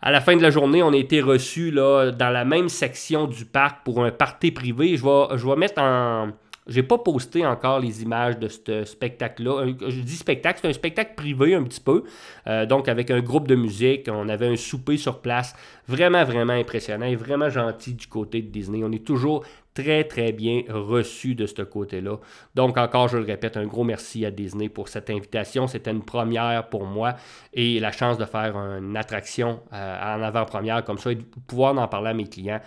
à 0.02 0.10
la 0.10 0.20
fin 0.20 0.36
de 0.36 0.42
la 0.42 0.50
journée, 0.50 0.82
on 0.82 0.94
a 0.94 0.96
été 0.96 1.20
reçus 1.20 1.70
dans 1.70 2.32
la 2.32 2.44
même 2.44 2.68
section 2.68 3.28
du 3.28 3.44
parc 3.44 3.84
pour 3.84 4.04
un 4.04 4.10
party 4.10 4.50
privé. 4.50 4.96
Je 4.96 5.04
vais, 5.04 5.38
je 5.38 5.46
vais 5.46 5.54
mettre 5.54 5.80
en 5.80 6.30
J'ai 6.68 6.82
pas 6.82 6.98
posté 6.98 7.46
encore 7.46 7.80
les 7.80 8.02
images 8.02 8.38
de 8.38 8.48
ce 8.48 8.84
spectacle-là. 8.84 9.66
Je 9.88 10.00
dis 10.00 10.16
spectacle, 10.16 10.60
c'est 10.62 10.68
un 10.68 10.72
spectacle 10.72 11.14
privé 11.16 11.54
un 11.54 11.62
petit 11.62 11.80
peu. 11.80 12.04
Euh, 12.46 12.66
donc 12.66 12.88
avec 12.88 13.10
un 13.10 13.20
groupe 13.20 13.48
de 13.48 13.54
musique, 13.54 14.08
on 14.12 14.28
avait 14.28 14.48
un 14.48 14.56
souper 14.56 14.98
sur 14.98 15.20
place. 15.20 15.54
Vraiment, 15.86 16.24
vraiment 16.24 16.52
impressionnant 16.52 17.06
et 17.06 17.16
vraiment 17.16 17.48
gentil 17.48 17.94
du 17.94 18.06
côté 18.06 18.42
de 18.42 18.48
Disney. 18.48 18.82
On 18.84 18.92
est 18.92 19.04
toujours 19.04 19.44
très, 19.82 20.04
très 20.04 20.32
bien 20.32 20.62
reçu 20.68 21.34
de 21.34 21.46
ce 21.46 21.62
côté-là. 21.62 22.18
Donc, 22.54 22.76
encore, 22.76 23.08
je 23.08 23.16
le 23.16 23.24
répète, 23.24 23.56
un 23.56 23.66
gros 23.66 23.84
merci 23.84 24.26
à 24.26 24.30
Disney 24.30 24.68
pour 24.68 24.88
cette 24.88 25.08
invitation. 25.08 25.66
C'était 25.68 25.92
une 25.92 26.04
première 26.04 26.68
pour 26.68 26.84
moi 26.84 27.14
et 27.54 27.78
la 27.80 27.92
chance 27.92 28.18
de 28.18 28.24
faire 28.24 28.56
une 28.56 28.96
attraction 28.96 29.60
euh, 29.72 30.16
en 30.16 30.22
avant-première 30.22 30.84
comme 30.84 30.98
ça 30.98 31.12
et 31.12 31.14
de 31.14 31.24
pouvoir 31.46 31.78
en 31.78 31.88
parler 31.88 32.10
à 32.10 32.14
mes 32.14 32.26
clients. 32.26 32.60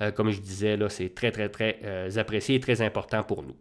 Euh, 0.00 0.10
comme 0.12 0.30
je 0.30 0.40
disais, 0.40 0.76
là, 0.76 0.88
c'est 0.88 1.14
très, 1.14 1.30
très, 1.30 1.48
très 1.48 1.78
euh, 1.84 2.10
apprécié 2.16 2.56
et 2.56 2.60
très 2.60 2.82
important 2.82 3.22
pour 3.22 3.42
nous. 3.42 3.56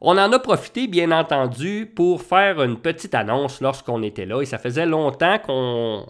On 0.00 0.18
en 0.18 0.32
a 0.32 0.38
profité, 0.38 0.86
bien 0.86 1.10
entendu, 1.10 1.90
pour 1.94 2.22
faire 2.22 2.62
une 2.62 2.78
petite 2.78 3.14
annonce 3.14 3.60
lorsqu'on 3.60 4.02
était 4.02 4.26
là. 4.26 4.40
Et 4.40 4.46
ça 4.46 4.58
faisait 4.58 4.86
longtemps 4.86 5.38
qu'on 5.38 6.06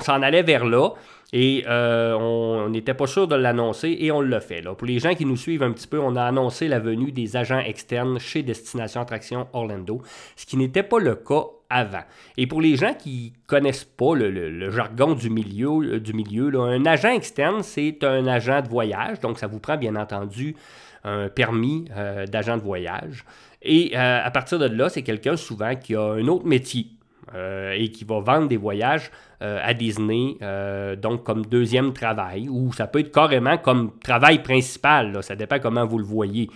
s'en 0.00 0.22
allait 0.22 0.42
vers 0.42 0.64
là. 0.64 0.90
Et 1.32 1.64
euh, 1.68 2.14
on 2.14 2.70
n'était 2.70 2.94
pas 2.94 3.06
sûr 3.06 3.28
de 3.28 3.34
l'annoncer 3.34 3.94
et 4.00 4.10
on 4.10 4.22
l'a 4.22 4.40
fait. 4.40 4.62
Pour 4.62 4.86
les 4.86 4.98
gens 4.98 5.14
qui 5.14 5.26
nous 5.26 5.36
suivent 5.36 5.62
un 5.62 5.72
petit 5.72 5.86
peu, 5.86 5.98
on 5.98 6.16
a 6.16 6.22
annoncé 6.22 6.68
la 6.68 6.78
venue 6.78 7.12
des 7.12 7.36
agents 7.36 7.58
externes 7.58 8.18
chez 8.18 8.42
Destination 8.42 9.02
Attraction 9.02 9.46
Orlando, 9.52 10.00
ce 10.36 10.46
qui 10.46 10.56
n'était 10.56 10.82
pas 10.82 10.98
le 10.98 11.16
cas 11.16 11.44
avant. 11.68 12.04
Et 12.38 12.46
pour 12.46 12.62
les 12.62 12.76
gens 12.76 12.94
qui 12.94 13.34
connaissent 13.46 13.84
pas 13.84 14.14
le, 14.14 14.70
jargon 14.70 15.12
du 15.12 15.28
milieu, 15.28 15.98
euh, 16.00 16.62
un 16.62 16.86
agent 16.86 17.10
externe, 17.10 17.62
c'est 17.62 18.02
un 18.04 18.26
agent 18.26 18.62
de 18.62 18.68
voyage, 18.68 19.20
donc 19.20 19.38
ça 19.38 19.48
vous 19.48 19.60
prend 19.60 19.76
bien 19.76 19.96
entendu 19.96 20.56
un 21.04 21.28
permis 21.28 21.84
euh, 21.94 22.24
d'agent 22.26 22.56
de 22.56 22.62
voyage. 22.62 23.26
Et 23.60 23.94
à 23.96 24.30
partir 24.30 24.58
de 24.60 24.66
là, 24.66 24.88
c'est 24.88 25.02
quelqu'un 25.02 25.36
souvent 25.36 25.74
qui 25.74 25.96
a 25.96 26.00
un 26.00 26.28
autre 26.28 26.46
métier 26.46 26.86
euh, 27.34 27.72
et 27.76 27.90
qui 27.90 28.04
va 28.04 28.20
vendre 28.20 28.48
des 28.48 28.56
voyages 28.56 29.10
euh, 29.42 29.60
à 29.62 29.74
Disney, 29.74 30.36
euh, 30.42 30.96
donc 30.96 31.24
comme 31.24 31.44
deuxième 31.44 31.92
travail, 31.92 32.48
ou 32.48 32.72
ça 32.72 32.86
peut 32.86 33.00
être 33.00 33.12
carrément 33.12 33.58
comme 33.58 33.98
travail 34.00 34.42
principal, 34.42 35.22
ça 35.22 35.36
dépend 35.36 35.58
comment 35.58 35.86
vous 35.86 35.98
le 35.98 36.04
voyez. 36.04 36.50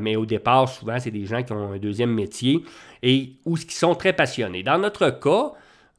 mais 0.00 0.16
au 0.16 0.24
départ, 0.24 0.68
souvent, 0.68 0.98
c'est 0.98 1.10
des 1.10 1.26
gens 1.26 1.42
qui 1.42 1.52
ont 1.52 1.72
un 1.72 1.78
deuxième 1.78 2.14
métier 2.14 2.64
et 3.02 3.32
ou 3.44 3.56
qui 3.56 3.74
sont 3.74 3.94
très 3.94 4.14
passionnés. 4.14 4.62
Dans 4.62 4.78
notre 4.78 5.10
cas, 5.10 5.52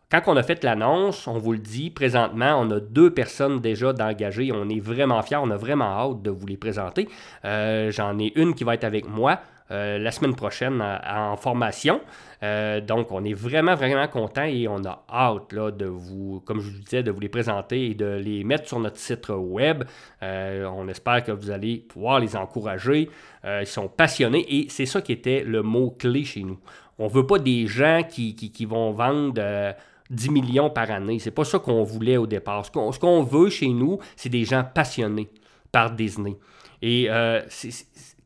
quand 0.10 0.22
on 0.26 0.36
a 0.36 0.42
fait 0.42 0.64
l'annonce, 0.64 1.28
on 1.28 1.38
vous 1.38 1.52
le 1.52 1.60
dit, 1.60 1.92
présentement, 1.92 2.60
on 2.60 2.72
a 2.72 2.80
deux 2.80 3.14
personnes 3.14 3.60
déjà 3.60 3.94
d'engagées. 3.94 4.52
On 4.52 4.68
est 4.70 4.80
vraiment 4.80 5.22
fiers, 5.22 5.38
on 5.38 5.52
a 5.52 5.58
vraiment 5.58 5.86
hâte 5.86 6.24
de 6.24 6.32
vous 6.32 6.48
les 6.48 6.58
présenter. 6.58 7.08
J'en 7.44 8.18
ai 8.18 8.32
une 8.36 8.56
qui 8.56 8.64
va 8.64 8.74
être 8.74 8.86
avec 8.86 9.08
moi. 9.08 9.42
Euh, 9.70 9.98
la 9.98 10.12
semaine 10.12 10.34
prochaine 10.36 10.82
en, 10.82 11.36
formation. 11.36 12.00
Euh, 12.42 12.80
donc, 12.80 13.12
on 13.12 13.26
est 13.26 13.34
vraiment, 13.34 13.76
vraiment 13.76 14.08
content 14.08 14.44
et 14.44 14.68
on 14.68 14.84
a 14.86 15.04
hâte 15.12 15.52
là, 15.52 15.72
de 15.72 15.86
vous, 15.86 16.42
comme 16.46 16.62
je 16.62 16.70
vous 16.70 16.80
disais, 16.80 17.04
de 17.04 17.12
vous 17.12 17.20
les 17.20 17.28
présenter 17.30 17.90
et 17.90 17.94
de 17.94 18.06
les 18.06 18.46
mettre 18.46 18.68
sur 18.68 18.80
notre 18.80 18.98
site 18.98 19.28
web. 19.30 19.84
Euh, 20.24 20.66
on 20.74 20.88
espère 20.88 21.24
que 21.24 21.34
vous 21.34 21.52
allez 21.52 21.78
pouvoir 21.78 22.20
les 22.20 22.36
encourager. 22.36 23.10
ils 23.44 23.68
sont 23.68 23.88
passionnés 23.88 24.46
et 24.50 24.68
c'est 24.70 24.86
ça 24.86 25.02
qui 25.02 25.12
était 25.12 25.44
le 25.44 25.62
mot-clé 25.64 26.24
chez 26.24 26.44
nous. 26.44 26.60
On 27.00 27.06
ne 27.06 27.12
veut 27.12 27.26
pas 27.26 27.40
des 27.40 27.68
gens 27.68 28.04
qui, 28.08 28.36
qui, 28.36 28.66
vont 28.66 28.92
vendre 28.92 29.42
10 30.10 30.32
millions 30.32 30.70
par 30.70 30.90
année. 30.92 31.20
C'est 31.20 31.32
pas 31.32 31.46
ça 31.46 31.60
qu'on 31.60 31.84
voulait 31.84 32.18
au 32.18 32.28
départ. 32.28 32.66
Ce 32.66 33.00
qu'on 33.00 33.24
veut 33.24 33.50
chez 33.50 33.70
nous, 33.70 34.00
c'est 34.16 34.30
des 34.30 34.46
gens 34.46 34.64
passionnés 34.64 35.30
par 35.72 35.92
Disney. 35.92 36.36
Et 36.82 37.10
c'est 37.50 37.70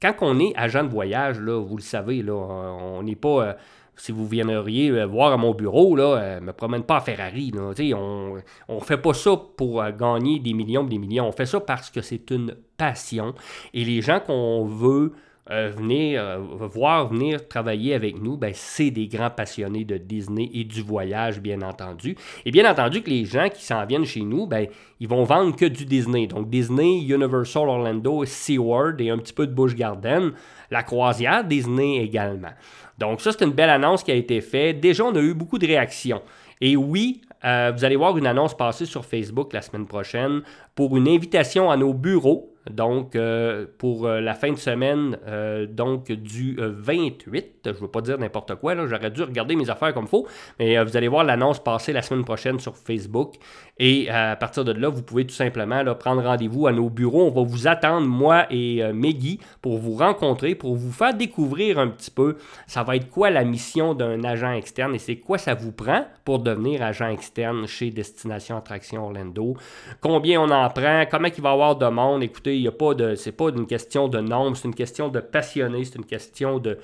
quand 0.02 0.16
on 0.22 0.40
est 0.40 0.54
agent 0.56 0.84
de 0.84 0.90
voyage, 0.90 1.40
là, 1.40 1.60
vous 1.62 1.78
le 1.78 1.84
savez, 1.84 2.22
là, 2.24 2.34
on 2.34 3.04
n'est 3.04 3.16
pas. 3.16 3.46
Euh, 3.46 3.54
si 3.98 4.12
vous 4.12 4.26
viendriez 4.26 4.90
euh, 4.90 5.06
voir 5.06 5.32
à 5.32 5.38
mon 5.38 5.54
bureau, 5.54 5.96
là, 5.96 6.18
euh, 6.18 6.42
me 6.42 6.54
promène 6.54 6.84
pas 6.84 6.98
à 6.98 7.02
Ferrari. 7.02 7.52
on 7.56 8.36
ne 8.70 8.80
fait 8.80 8.98
pas 8.98 9.14
ça 9.14 9.40
pour 9.56 9.84
gagner 9.92 10.40
des 10.40 10.54
millions 10.54 10.84
des 10.84 10.98
millions. 10.98 11.28
On 11.28 11.32
fait 11.32 11.46
ça 11.46 11.60
parce 11.60 11.92
que 11.92 12.02
c'est 12.02 12.32
une 12.32 12.56
passion. 12.78 13.36
Et 13.74 13.86
les 13.86 14.02
gens 14.02 14.20
qu'on 14.20 14.66
veut 14.66 15.14
euh, 15.50 15.72
venir 15.76 16.22
euh, 16.22 16.38
voir 16.38 17.08
venir 17.08 17.48
travailler 17.48 17.96
avec 17.96 18.22
nous, 18.22 18.38
ben, 18.38 18.52
c'est 18.54 18.92
des 18.92 19.08
grands 19.08 19.32
passionnés 19.32 19.86
de 19.86 19.98
Disney 19.98 20.50
et 20.54 20.64
du 20.64 20.84
voyage, 20.84 21.42
bien 21.42 21.62
entendu. 21.64 22.16
Et 22.46 22.52
bien 22.52 22.70
entendu 22.70 23.02
que 23.02 23.10
les 23.10 23.26
gens 23.26 23.50
qui 23.50 23.66
s'en 23.66 23.84
viennent 23.86 24.06
chez 24.06 24.22
nous, 24.22 24.46
ben, 24.46 24.68
ils 25.00 25.08
vont 25.08 25.24
vendre 25.24 25.56
que 25.56 25.66
du 25.66 25.86
Disney. 25.86 26.28
Donc 26.28 26.50
Disney, 26.50 27.02
Universal 27.02 27.68
Orlando, 27.68 28.24
SeaWorld 28.24 29.02
et 29.02 29.10
un 29.10 29.18
petit 29.18 29.34
peu 29.34 29.48
de 29.48 29.54
Busch 29.54 29.74
Garden. 29.74 30.34
La 30.70 30.84
croisière 30.84 31.44
Disney 31.44 31.98
également. 31.98 32.54
Donc 33.00 33.20
ça, 33.20 33.32
c'est 33.32 33.44
une 33.44 33.52
belle 33.52 33.72
annonce 33.72 34.04
qui 34.04 34.12
a 34.12 34.16
été 34.16 34.42
faite. 34.42 34.80
Déjà, 34.80 35.04
on 35.04 35.16
a 35.16 35.22
eu 35.22 35.34
beaucoup 35.34 35.58
de 35.58 35.66
réactions. 35.66 36.22
Et 36.62 36.76
oui, 36.78 37.22
euh, 37.44 37.72
vous 37.76 37.84
allez 37.84 37.96
voir 37.96 38.18
une 38.18 38.28
annonce 38.28 38.56
passer 38.56 38.86
sur 38.86 39.04
Facebook 39.04 39.54
la 39.54 39.64
semaine 39.64 39.88
prochaine 39.88 40.42
pour 40.82 40.98
une 40.98 41.08
invitation 41.08 41.70
à 41.70 41.78
nos 41.78 41.94
bureaux 41.94 42.52
donc, 42.70 43.16
euh, 43.16 43.66
pour 43.80 44.06
euh, 44.06 44.22
la 44.22 44.36
fin 44.36 44.52
de 44.52 44.58
semaine, 44.58 45.18
euh, 45.28 45.66
donc 45.66 46.12
du 46.12 46.58
28, 46.60 47.62
je 47.66 47.70
ne 47.70 47.76
veux 47.76 47.88
pas 47.88 48.02
dire 48.02 48.20
n'importe 48.20 48.56
quoi, 48.56 48.76
j'aurais 48.86 49.10
dû 49.10 49.24
regarder 49.24 49.56
mes 49.56 49.70
affaires 49.70 49.94
comme 49.94 50.06
il 50.06 50.10
faut, 50.10 50.28
mais 50.60 50.84
vous 50.84 50.96
allez 50.96 51.08
voir 51.08 51.24
l'annonce 51.24 51.60
passer 51.60 51.92
la 51.92 52.04
semaine 52.04 52.24
prochaine 52.24 52.60
sur 52.60 52.78
Facebook. 52.78 53.36
Et 53.80 54.10
à 54.12 54.36
partir 54.36 54.64
de 54.64 54.74
là, 54.74 54.90
vous 54.90 55.02
pouvez 55.02 55.26
tout 55.26 55.34
simplement 55.34 55.84
prendre 55.96 56.22
rendez-vous 56.22 56.68
à 56.68 56.72
nos 56.72 56.90
bureaux. 56.90 57.26
On 57.26 57.32
va 57.32 57.42
vous 57.42 57.68
attendre, 57.68 58.06
moi 58.06 58.46
et 58.52 58.84
Meggy, 58.94 59.40
pour 59.62 59.80
vous 59.80 59.96
rencontrer, 59.96 60.54
pour 60.54 60.76
vous 60.76 60.92
faire 60.92 61.16
découvrir 61.16 61.80
un 61.80 61.88
petit 61.88 62.12
peu 62.12 62.38
ça 62.68 62.84
va 62.84 62.96
être 62.96 63.10
quoi 63.10 63.32
la 63.32 63.44
mission 63.44 63.96
d'un 63.96 64.24
agent 64.24 64.52
externe 64.52 64.94
et 64.94 65.00
c'est 65.00 65.16
quoi 65.16 65.40
ça 65.40 65.56
vous 65.56 65.72
prend 65.72 66.06
pour 66.26 66.40
devenir 66.40 66.84
agent 66.84 67.10
externe 67.10 67.66
chez 67.66 67.90
Destination 67.90 68.58
Attraction 68.58 69.06
Orlando. 69.06 69.56
Combien 70.00 70.42
on 70.42 70.52
en 70.52 70.70
comment 71.10 71.28
il 71.28 71.42
va 71.42 71.50
y 71.50 71.54
avoir 71.54 71.76
de 71.76 71.88
monde? 71.88 72.24
Écoutez, 72.24 72.56
il 72.56 72.64
y 72.64 72.68
a 72.68 72.72
pas 72.72 72.94
de, 72.94 73.16
c'est 73.16 73.32
pas 73.32 73.50
une 73.50 73.68
question 73.68 74.08
de 74.08 74.20
nombre, 74.20 74.56
c'est 74.58 74.68
une 74.68 74.76
question 74.76 75.10
de 75.10 75.20
passionner, 75.20 75.84
c'est 75.86 75.96
une 75.96 76.06
question 76.06 76.60
de, 76.60 76.78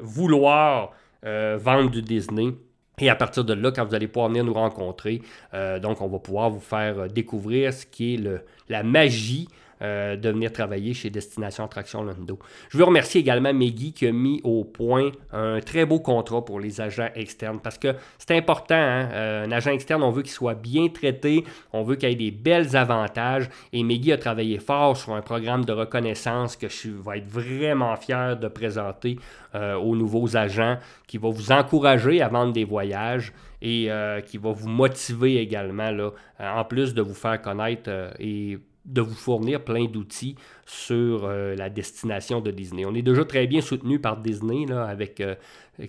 vouloir 0.00 0.92
euh, 1.24 1.56
vendre 1.60 1.90
du 1.90 2.02
Disney. 2.02 2.54
Et 3.00 3.08
à 3.08 3.14
partir 3.14 3.44
de 3.44 3.54
là, 3.54 3.70
quand 3.70 3.84
vous 3.84 3.94
allez 3.94 4.08
pouvoir 4.08 4.28
venir 4.28 4.44
nous 4.44 4.54
rencontrer, 4.54 5.22
euh, 5.54 5.78
donc 5.78 6.00
on 6.00 6.08
va 6.08 6.18
pouvoir 6.18 6.50
vous 6.50 6.60
faire 6.60 7.06
découvrir 7.08 7.72
ce 7.72 7.86
qui 7.86 8.14
est 8.14 8.42
la 8.68 8.82
magie 8.82 9.48
euh, 9.80 10.16
de 10.16 10.30
venir 10.30 10.52
travailler 10.52 10.92
chez 10.92 11.08
Destination 11.08 11.64
Attraction 11.64 12.02
Lando. 12.02 12.40
Je 12.68 12.78
veux 12.78 12.82
remercier 12.82 13.20
également 13.20 13.54
Meggy 13.54 13.92
qui 13.92 14.08
a 14.08 14.12
mis 14.12 14.40
au 14.42 14.64
point 14.64 15.12
un 15.32 15.60
très 15.60 15.86
beau 15.86 16.00
contrat 16.00 16.44
pour 16.44 16.58
les 16.58 16.80
agents 16.80 17.10
externes 17.14 17.60
parce 17.62 17.78
que 17.78 17.94
c'est 18.18 18.36
important, 18.36 18.74
hein, 18.74 19.08
euh, 19.12 19.44
un 19.46 19.52
agent 19.52 19.70
externe, 19.70 20.02
on 20.02 20.10
veut 20.10 20.22
qu'il 20.22 20.32
soit 20.32 20.56
bien 20.56 20.88
traité, 20.88 21.44
on 21.72 21.84
veut 21.84 21.94
qu'il 21.94 22.08
ait 22.08 22.16
des 22.16 22.32
belles 22.32 22.76
avantages 22.76 23.48
et 23.72 23.84
Meggy 23.84 24.10
a 24.10 24.18
travaillé 24.18 24.58
fort 24.58 24.96
sur 24.96 25.12
un 25.12 25.22
programme 25.22 25.64
de 25.64 25.72
reconnaissance 25.72 26.56
que 26.56 26.68
je 26.68 26.88
vais 26.88 27.18
être 27.18 27.28
vraiment 27.28 27.94
fier 27.94 28.36
de 28.36 28.48
présenter 28.48 29.16
euh, 29.54 29.76
aux 29.76 29.94
nouveaux 29.94 30.36
agents 30.36 30.78
qui 31.06 31.18
va 31.18 31.28
vous 31.28 31.52
encourager 31.52 32.20
à 32.20 32.26
vendre 32.26 32.52
des 32.52 32.64
voyages 32.64 33.32
et 33.62 33.90
qui 34.26 34.38
va 34.38 34.52
vous 34.52 34.68
motiver 34.68 35.38
également, 35.38 35.90
en 36.38 36.64
plus 36.64 36.94
de 36.94 37.02
vous 37.02 37.14
faire 37.14 37.42
connaître 37.42 37.90
et 38.20 38.56
de 38.88 39.02
vous 39.02 39.14
fournir 39.14 39.62
plein 39.62 39.84
d'outils 39.84 40.34
sur 40.66 41.24
euh, 41.24 41.54
la 41.54 41.68
destination 41.68 42.40
de 42.40 42.50
Disney. 42.50 42.84
On 42.86 42.94
est 42.94 43.02
déjà 43.02 43.24
très 43.24 43.46
bien 43.46 43.60
soutenu 43.60 43.98
par 43.98 44.16
Disney, 44.16 44.66
là, 44.66 44.84
avec 44.86 45.20
euh, 45.20 45.34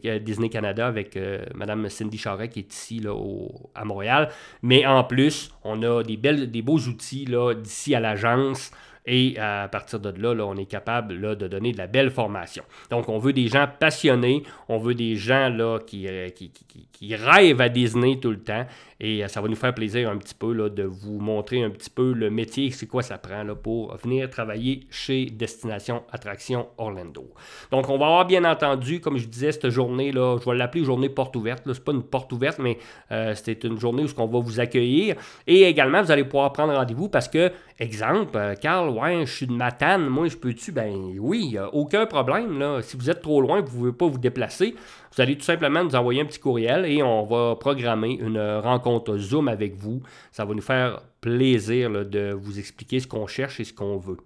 euh, 0.06 0.20
Disney 0.20 0.50
Canada, 0.50 0.88
avec 0.88 1.18
Mme 1.56 1.90
Cindy 1.90 2.18
Charret 2.18 2.50
qui 2.50 2.60
est 2.60 2.74
ici 2.74 3.00
là, 3.00 3.14
à 3.74 3.86
Montréal. 3.86 4.30
Mais 4.62 4.86
en 4.86 5.04
plus, 5.04 5.52
on 5.64 5.82
a 5.84 6.04
des, 6.04 6.18
belles, 6.18 6.52
des 6.52 6.62
beaux 6.62 6.80
outils 6.80 7.26
d'ici 7.64 7.96
à 7.96 8.00
l'agence 8.00 8.72
et 9.06 9.38
à 9.40 9.68
partir 9.68 10.00
de 10.00 10.10
là, 10.10 10.46
on 10.46 10.56
est 10.56 10.66
capable 10.66 11.20
de 11.36 11.48
donner 11.48 11.72
de 11.72 11.78
la 11.78 11.88
belle 11.88 12.12
formation. 12.12 12.64
Donc, 12.92 13.10
on 13.10 13.18
veut 13.18 13.34
des 13.34 13.48
gens 13.48 13.68
passionnés, 13.80 14.44
on 14.68 14.78
veut 14.78 14.94
des 14.94 15.16
gens 15.16 15.50
là, 15.50 15.80
qui, 15.80 16.08
euh, 16.08 16.30
qui, 16.30 17.16
rêvent 17.16 17.62
à 17.62 17.70
Disney 17.70 18.20
tout 18.20 18.32
le 18.32 18.40
temps. 18.40 18.66
Et 19.00 19.24
euh, 19.24 19.28
ça 19.28 19.40
va 19.42 19.48
nous 19.48 19.56
faire 19.56 19.74
plaisir 19.74 20.10
un 20.10 20.18
petit 20.18 20.36
peu 20.36 20.54
là, 20.54 20.70
de 20.70 20.84
vous 20.84 21.20
montrer 21.20 21.64
un 21.64 21.70
petit 21.70 21.90
peu 21.90 22.12
le 22.12 22.30
métier, 22.30 22.70
c'est 22.72 22.86
quoi 22.86 23.02
ça 23.02 23.18
prend 23.18 23.44
là, 23.44 23.56
pour 23.56 23.96
venir 23.98 24.30
travailler 24.30 24.82
chez 24.90 25.28
Destination 25.28 26.04
Attraction 26.12 26.68
Orlando. 26.78 27.34
Donc, 27.72 27.90
on 27.90 27.98
va 27.98 28.08
avoir 28.08 28.26
bien 28.26 28.44
entendu, 28.44 29.00
comme 29.00 29.18
je 29.18 29.28
disais, 29.28 29.52
cette 29.52 29.70
journée, 29.70 30.12
là, 30.12 30.38
je 30.40 30.50
vais 30.50 30.58
l'appeler 30.58 30.84
journée 30.84 31.10
porte 31.10 31.36
ouverte. 31.36 31.64
Ce 31.66 31.72
n'est 31.72 31.80
pas 31.80 31.94
une 31.94 32.04
porte 32.04 32.32
ouverte, 32.34 32.60
mais 32.60 32.78
euh, 33.12 33.34
c'est 33.36 33.64
une 33.64 33.80
journée 33.80 34.04
où 34.04 34.08
on 34.18 34.28
va 34.28 34.40
vous 34.40 34.60
accueillir. 34.60 35.16
Et 35.48 35.64
également, 35.64 36.02
vous 36.02 36.12
allez 36.12 36.26
pouvoir 36.26 36.52
prendre 36.52 36.74
rendez-vous 36.74 37.10
parce 37.10 37.28
que, 37.28 37.52
exemple, 37.80 38.38
Carl, 38.62 38.89
ouais, 38.90 39.26
je 39.26 39.32
suis 39.32 39.48
de 39.48 39.54
Matane, 39.54 40.08
moi, 40.08 40.28
je 40.28 40.38
peux-tu? 40.38 40.72
Ben 40.72 40.94
oui, 41.20 41.58
aucun 41.74 42.06
problème. 42.06 42.60
Là. 42.60 42.82
Si 42.82 42.98
vous 42.98 43.10
êtes 43.10 43.22
trop 43.22 43.42
loin, 43.42 43.62
vous 43.62 43.86
ne 43.86 43.92
pouvez 43.92 43.92
pas 43.92 44.08
vous 44.08 44.18
déplacer, 44.18 44.76
vous 45.16 45.22
allez 45.22 45.36
tout 45.36 45.44
simplement 45.44 45.84
nous 45.84 45.96
envoyer 45.96 46.22
un 46.22 46.26
petit 46.26 46.40
courriel 46.40 46.86
et 46.86 47.02
on 47.02 47.24
va 47.24 47.56
programmer 47.56 48.18
une 48.20 48.40
rencontre 48.40 49.18
Zoom 49.18 49.48
avec 49.48 49.76
vous. 49.76 50.02
Ça 50.32 50.46
va 50.46 50.54
nous 50.54 50.62
faire 50.62 51.02
plaisir 51.22 51.90
de 52.06 52.32
vous 52.32 52.60
expliquer 52.60 53.00
ce 53.00 53.08
qu'on 53.08 53.28
cherche 53.28 53.60
et 53.60 53.64
ce 53.64 53.74
qu'on 53.74 53.98
veut. 53.98 54.18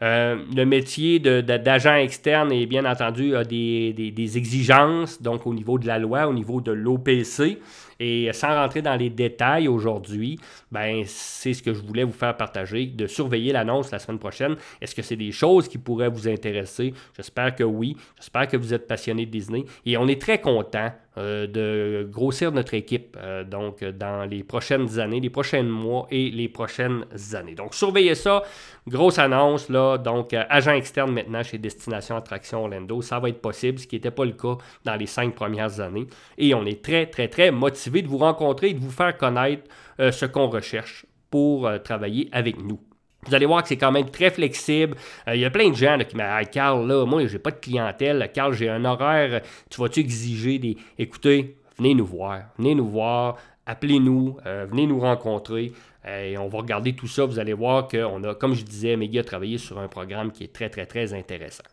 le 0.00 0.64
métier 0.64 1.20
d'agent 1.20 1.94
externe 1.94 2.52
est 2.52 2.66
bien 2.66 2.84
entendu 2.84 3.34
a 3.36 3.44
des, 3.44 3.92
des, 3.92 4.38
exigences, 4.38 5.22
donc 5.22 5.46
au 5.46 5.54
niveau 5.54 5.78
de 5.78 5.86
la 5.86 5.98
loi, 5.98 6.26
au 6.26 6.34
niveau 6.34 6.60
de 6.60 6.72
l'OPC. 6.72 7.58
Et 8.00 8.30
sans 8.32 8.54
rentrer 8.54 8.82
dans 8.82 8.96
les 8.96 9.10
détails 9.10 9.68
aujourd'hui, 9.68 10.38
ben, 10.70 11.02
c'est 11.06 11.54
ce 11.54 11.62
que 11.62 11.72
je 11.74 11.82
voulais 11.82 12.04
vous 12.04 12.12
faire 12.12 12.36
partager, 12.36 12.86
de 12.86 13.06
surveiller 13.06 13.52
l'annonce 13.52 13.90
la 13.90 13.98
semaine 13.98 14.18
prochaine. 14.18 14.56
Est-ce 14.80 14.94
que 14.94 15.02
c'est 15.02 15.16
des 15.16 15.32
choses 15.32 15.68
qui 15.68 15.78
pourraient 15.78 16.08
vous 16.08 16.28
intéresser? 16.28 16.92
J'espère 17.16 17.54
que 17.54 17.64
oui. 17.64 17.96
J'espère 18.16 18.48
que 18.48 18.56
vous 18.56 18.74
êtes 18.74 18.86
passionné 18.86 19.26
de 19.26 19.30
Disney. 19.30 19.64
Et 19.84 19.96
on 19.96 20.06
est 20.08 20.20
très 20.20 20.40
content 20.40 20.90
euh, 21.18 21.46
de 21.46 22.06
grossir 22.10 22.52
notre 22.52 22.74
équipe 22.74 23.16
euh, 23.18 23.42
donc 23.42 23.82
dans 23.82 24.28
les 24.28 24.44
prochaines 24.44 24.98
années, 24.98 25.18
les 25.18 25.30
prochains 25.30 25.62
mois 25.62 26.06
et 26.10 26.30
les 26.30 26.48
prochaines 26.50 27.06
années. 27.32 27.54
Donc 27.54 27.74
surveillez 27.74 28.14
ça. 28.14 28.42
Grosse 28.86 29.18
annonce 29.18 29.70
là, 29.70 29.96
donc 29.96 30.34
euh, 30.34 30.44
agent 30.50 30.74
externe 30.74 31.12
maintenant 31.12 31.42
chez 31.42 31.56
Destination 31.56 32.16
Attraction 32.16 32.64
Orlando, 32.64 33.00
ça 33.00 33.18
va 33.18 33.30
être 33.30 33.40
possible, 33.40 33.78
ce 33.78 33.86
qui 33.86 33.96
n'était 33.96 34.10
pas 34.10 34.26
le 34.26 34.32
cas 34.32 34.58
dans 34.84 34.94
les 34.94 35.06
cinq 35.06 35.34
premières 35.34 35.80
années. 35.80 36.06
Et 36.36 36.52
on 36.54 36.66
est 36.66 36.84
très 36.84 37.06
très 37.06 37.28
très 37.28 37.50
motivé 37.50 37.85
de 37.90 38.08
vous 38.08 38.18
rencontrer 38.18 38.70
et 38.70 38.74
de 38.74 38.80
vous 38.80 38.90
faire 38.90 39.16
connaître 39.16 39.64
ce 39.98 40.26
qu'on 40.26 40.48
recherche 40.48 41.06
pour 41.30 41.68
travailler 41.82 42.28
avec 42.32 42.62
nous. 42.62 42.80
Vous 43.26 43.34
allez 43.34 43.46
voir 43.46 43.62
que 43.62 43.68
c'est 43.68 43.76
quand 43.76 43.90
même 43.90 44.08
très 44.10 44.30
flexible. 44.30 44.96
Euh, 45.26 45.34
il 45.34 45.40
y 45.40 45.44
a 45.44 45.50
plein 45.50 45.70
de 45.70 45.74
gens 45.74 45.98
qui 46.08 46.16
m'ont 46.16 46.40
dit 46.40 46.48
Carl, 46.50 46.86
là, 46.86 47.04
moi, 47.04 47.26
j'ai 47.26 47.38
pas 47.38 47.50
de 47.50 47.56
clientèle. 47.56 48.30
Carl, 48.32 48.52
j'ai 48.52 48.68
un 48.68 48.84
horaire. 48.84 49.42
Tu 49.68 49.80
vas-tu 49.80 50.00
exiger 50.00 50.58
des. 50.58 50.76
Écoutez, 50.98 51.56
venez 51.76 51.94
nous 51.94 52.06
voir. 52.06 52.42
Venez 52.56 52.74
nous 52.74 52.86
voir. 52.86 53.36
Appelez-nous. 53.66 54.36
Euh, 54.46 54.66
venez 54.70 54.86
nous 54.86 55.00
rencontrer. 55.00 55.72
Euh, 56.06 56.32
et 56.32 56.38
on 56.38 56.46
va 56.46 56.58
regarder 56.58 56.94
tout 56.94 57.08
ça. 57.08 57.24
Vous 57.24 57.40
allez 57.40 57.52
voir 57.52 57.88
qu'on 57.88 58.22
a, 58.22 58.34
comme 58.36 58.54
je 58.54 58.62
disais, 58.62 58.96
Meggy 58.96 59.18
a 59.18 59.24
travaillé 59.24 59.58
sur 59.58 59.78
un 59.78 59.88
programme 59.88 60.30
qui 60.30 60.44
est 60.44 60.52
très, 60.52 60.70
très, 60.70 60.86
très 60.86 61.12
intéressant. 61.12 61.64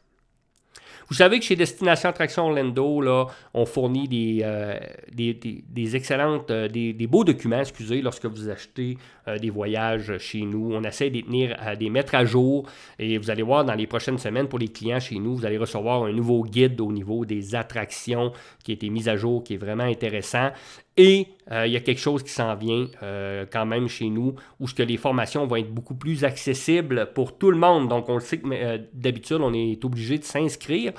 Vous 1.09 1.15
savez 1.15 1.39
que 1.39 1.45
chez 1.45 1.55
Destination 1.55 2.09
Attraction 2.09 2.45
Orlando, 2.45 3.01
là, 3.01 3.27
on 3.53 3.65
fournit 3.65 4.07
des, 4.07 4.41
euh, 4.43 4.79
des, 5.11 5.95
excellentes, 5.95 6.49
euh, 6.51 6.67
des, 6.67 7.07
beaux 7.07 7.23
documents, 7.23 7.59
excusez, 7.59 8.01
lorsque 8.01 8.25
vous 8.25 8.49
achetez 8.49 8.97
euh, 9.27 9.37
des 9.37 9.49
voyages 9.49 10.17
chez 10.17 10.41
nous. 10.41 10.73
On 10.73 10.83
essaie 10.83 11.09
de 11.09 11.21
tenir, 11.21 11.57
des 11.77 11.89
mettre 11.89 12.15
à 12.15 12.25
jour 12.25 12.69
et 12.99 13.17
vous 13.17 13.29
allez 13.29 13.43
voir 13.43 13.65
dans 13.65 13.75
les 13.75 13.87
prochaines 13.87 14.17
semaines 14.17 14.47
pour 14.47 14.59
les 14.59 14.69
clients 14.69 14.99
chez 14.99 15.19
nous, 15.19 15.35
vous 15.35 15.45
allez 15.45 15.57
recevoir 15.57 16.03
un 16.03 16.13
nouveau 16.13 16.43
guide 16.43 16.79
au 16.81 16.91
niveau 16.91 17.25
des 17.25 17.55
attractions 17.55 18.31
qui 18.63 18.71
a 18.71 18.73
été 18.75 18.89
mis 18.89 19.09
à 19.09 19.15
jour, 19.15 19.43
qui 19.43 19.55
est 19.55 19.57
vraiment 19.57 19.83
intéressant. 19.83 20.51
Et 20.95 21.27
euh, 21.51 21.65
il 21.65 21.73
y 21.73 21.75
a 21.75 21.79
quelque 21.79 21.99
chose 21.99 22.21
qui 22.21 22.29
s'en 22.29 22.55
vient 22.55 22.87
euh, 23.01 23.45
quand 23.51 23.65
même 23.65 23.87
chez 23.87 24.09
nous, 24.09 24.35
où 24.59 24.67
ce 24.67 24.75
que 24.75 24.83
les 24.83 24.97
formations 24.97 25.47
vont 25.47 25.55
être 25.55 25.73
beaucoup 25.73 25.95
plus 25.95 26.23
accessibles 26.23 27.09
pour 27.13 27.37
tout 27.37 27.49
le 27.49 27.57
monde. 27.57 27.89
Donc, 27.89 28.09
on 28.09 28.15
le 28.15 28.21
sait 28.21 28.37
que 28.37 28.47
euh, 28.51 28.77
d'habitude, 28.93 29.39
on 29.41 29.53
est 29.53 29.83
obligé 29.83 30.17
de 30.17 30.23
s'inscrire 30.23 30.93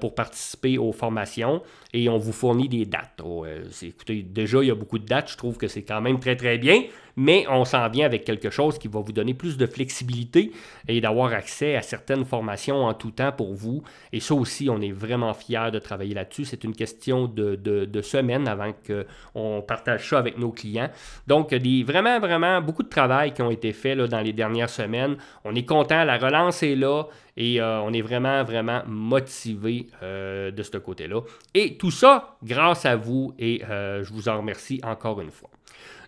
pour 0.00 0.14
participer 0.14 0.78
aux 0.78 0.92
formations 0.92 1.60
et 1.92 2.08
on 2.08 2.16
vous 2.16 2.30
fournit 2.30 2.68
des 2.68 2.86
dates. 2.86 3.20
Oh, 3.24 3.44
écoutez, 3.82 4.22
déjà, 4.22 4.62
il 4.62 4.68
y 4.68 4.70
a 4.70 4.74
beaucoup 4.76 5.00
de 5.00 5.04
dates. 5.04 5.32
Je 5.32 5.36
trouve 5.36 5.56
que 5.56 5.66
c'est 5.66 5.82
quand 5.82 6.00
même 6.00 6.20
très, 6.20 6.36
très 6.36 6.58
bien 6.58 6.84
mais 7.16 7.46
on 7.48 7.64
s'en 7.64 7.88
vient 7.88 8.06
avec 8.06 8.24
quelque 8.24 8.50
chose 8.50 8.78
qui 8.78 8.88
va 8.88 9.00
vous 9.00 9.12
donner 9.12 9.34
plus 9.34 9.56
de 9.56 9.66
flexibilité 9.66 10.52
et 10.88 11.00
d'avoir 11.00 11.32
accès 11.32 11.76
à 11.76 11.82
certaines 11.82 12.24
formations 12.24 12.84
en 12.84 12.94
tout 12.94 13.10
temps 13.10 13.32
pour 13.32 13.54
vous. 13.54 13.82
Et 14.12 14.20
ça 14.20 14.34
aussi, 14.34 14.68
on 14.70 14.80
est 14.80 14.92
vraiment 14.92 15.34
fiers 15.34 15.70
de 15.72 15.78
travailler 15.78 16.14
là-dessus. 16.14 16.44
C'est 16.44 16.64
une 16.64 16.74
question 16.74 17.26
de, 17.26 17.56
de, 17.56 18.02
semaines 18.02 18.48
avant 18.48 18.72
qu'on 18.86 19.62
partage 19.66 20.08
ça 20.08 20.18
avec 20.18 20.38
nos 20.38 20.50
clients. 20.50 20.90
Donc, 21.26 21.54
des, 21.54 21.82
vraiment, 21.84 22.18
vraiment 22.20 22.60
beaucoup 22.60 22.82
de 22.82 22.88
travail 22.88 23.32
qui 23.32 23.42
ont 23.42 23.50
été 23.50 23.72
faits 23.72 23.98
dans 23.98 24.20
les 24.20 24.32
dernières 24.32 24.70
semaines. 24.70 25.16
On 25.44 25.54
est 25.54 25.64
content, 25.64 26.04
la 26.04 26.18
relance 26.18 26.62
est 26.62 26.74
là. 26.74 27.04
Et 27.36 27.60
euh, 27.60 27.80
on 27.80 27.92
est 27.92 28.02
vraiment, 28.02 28.44
vraiment 28.44 28.82
motivé 28.86 29.88
euh, 30.02 30.50
de 30.50 30.62
ce 30.62 30.76
côté-là. 30.78 31.20
Et 31.52 31.76
tout 31.76 31.90
ça 31.90 32.36
grâce 32.42 32.86
à 32.86 32.96
vous 32.96 33.34
et 33.38 33.62
euh, 33.68 34.04
je 34.04 34.12
vous 34.12 34.28
en 34.28 34.38
remercie 34.38 34.80
encore 34.84 35.20
une 35.20 35.30
fois. 35.30 35.50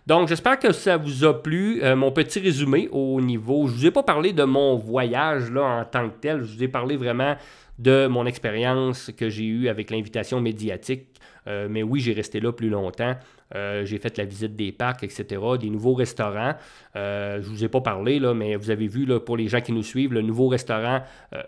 Donc, 0.07 0.29
j'espère 0.29 0.57
que 0.57 0.71
ça 0.71 0.95
vous 0.95 1.25
a 1.25 1.43
plu. 1.43 1.83
Euh, 1.83 1.93
mon 1.93 2.13
petit 2.13 2.39
résumé 2.39 2.87
au 2.93 3.19
niveau. 3.19 3.67
Je 3.67 3.73
ne 3.73 3.77
vous 3.77 3.85
ai 3.87 3.91
pas 3.91 4.03
parlé 4.03 4.31
de 4.31 4.43
mon 4.45 4.77
voyage 4.77 5.51
là, 5.51 5.63
en 5.63 5.83
tant 5.83 6.07
que 6.07 6.15
tel. 6.21 6.43
Je 6.43 6.55
vous 6.55 6.63
ai 6.63 6.69
parlé 6.69 6.95
vraiment 6.95 7.35
de 7.77 8.07
mon 8.07 8.25
expérience 8.25 9.11
que 9.17 9.29
j'ai 9.29 9.43
eue 9.43 9.67
avec 9.67 9.91
l'invitation 9.91 10.39
médiatique. 10.39 11.07
Euh, 11.45 11.67
mais 11.69 11.83
oui, 11.83 11.99
j'ai 11.99 12.13
resté 12.13 12.39
là 12.39 12.53
plus 12.53 12.69
longtemps. 12.69 13.17
Euh, 13.55 13.85
j'ai 13.85 13.97
fait 13.97 14.17
la 14.17 14.25
visite 14.25 14.55
des 14.55 14.71
parcs, 14.71 15.03
etc., 15.03 15.41
des 15.59 15.69
nouveaux 15.69 15.93
restaurants. 15.93 16.55
Euh, 16.95 17.41
je 17.41 17.49
ne 17.49 17.53
vous 17.55 17.63
ai 17.63 17.69
pas 17.69 17.81
parlé, 17.81 18.19
là, 18.19 18.33
mais 18.33 18.55
vous 18.55 18.69
avez 18.69 18.87
vu 18.87 19.05
là, 19.05 19.19
pour 19.19 19.37
les 19.37 19.47
gens 19.47 19.61
qui 19.61 19.71
nous 19.71 19.83
suivent, 19.83 20.13
le 20.13 20.21
nouveau 20.21 20.47
restaurant 20.47 21.01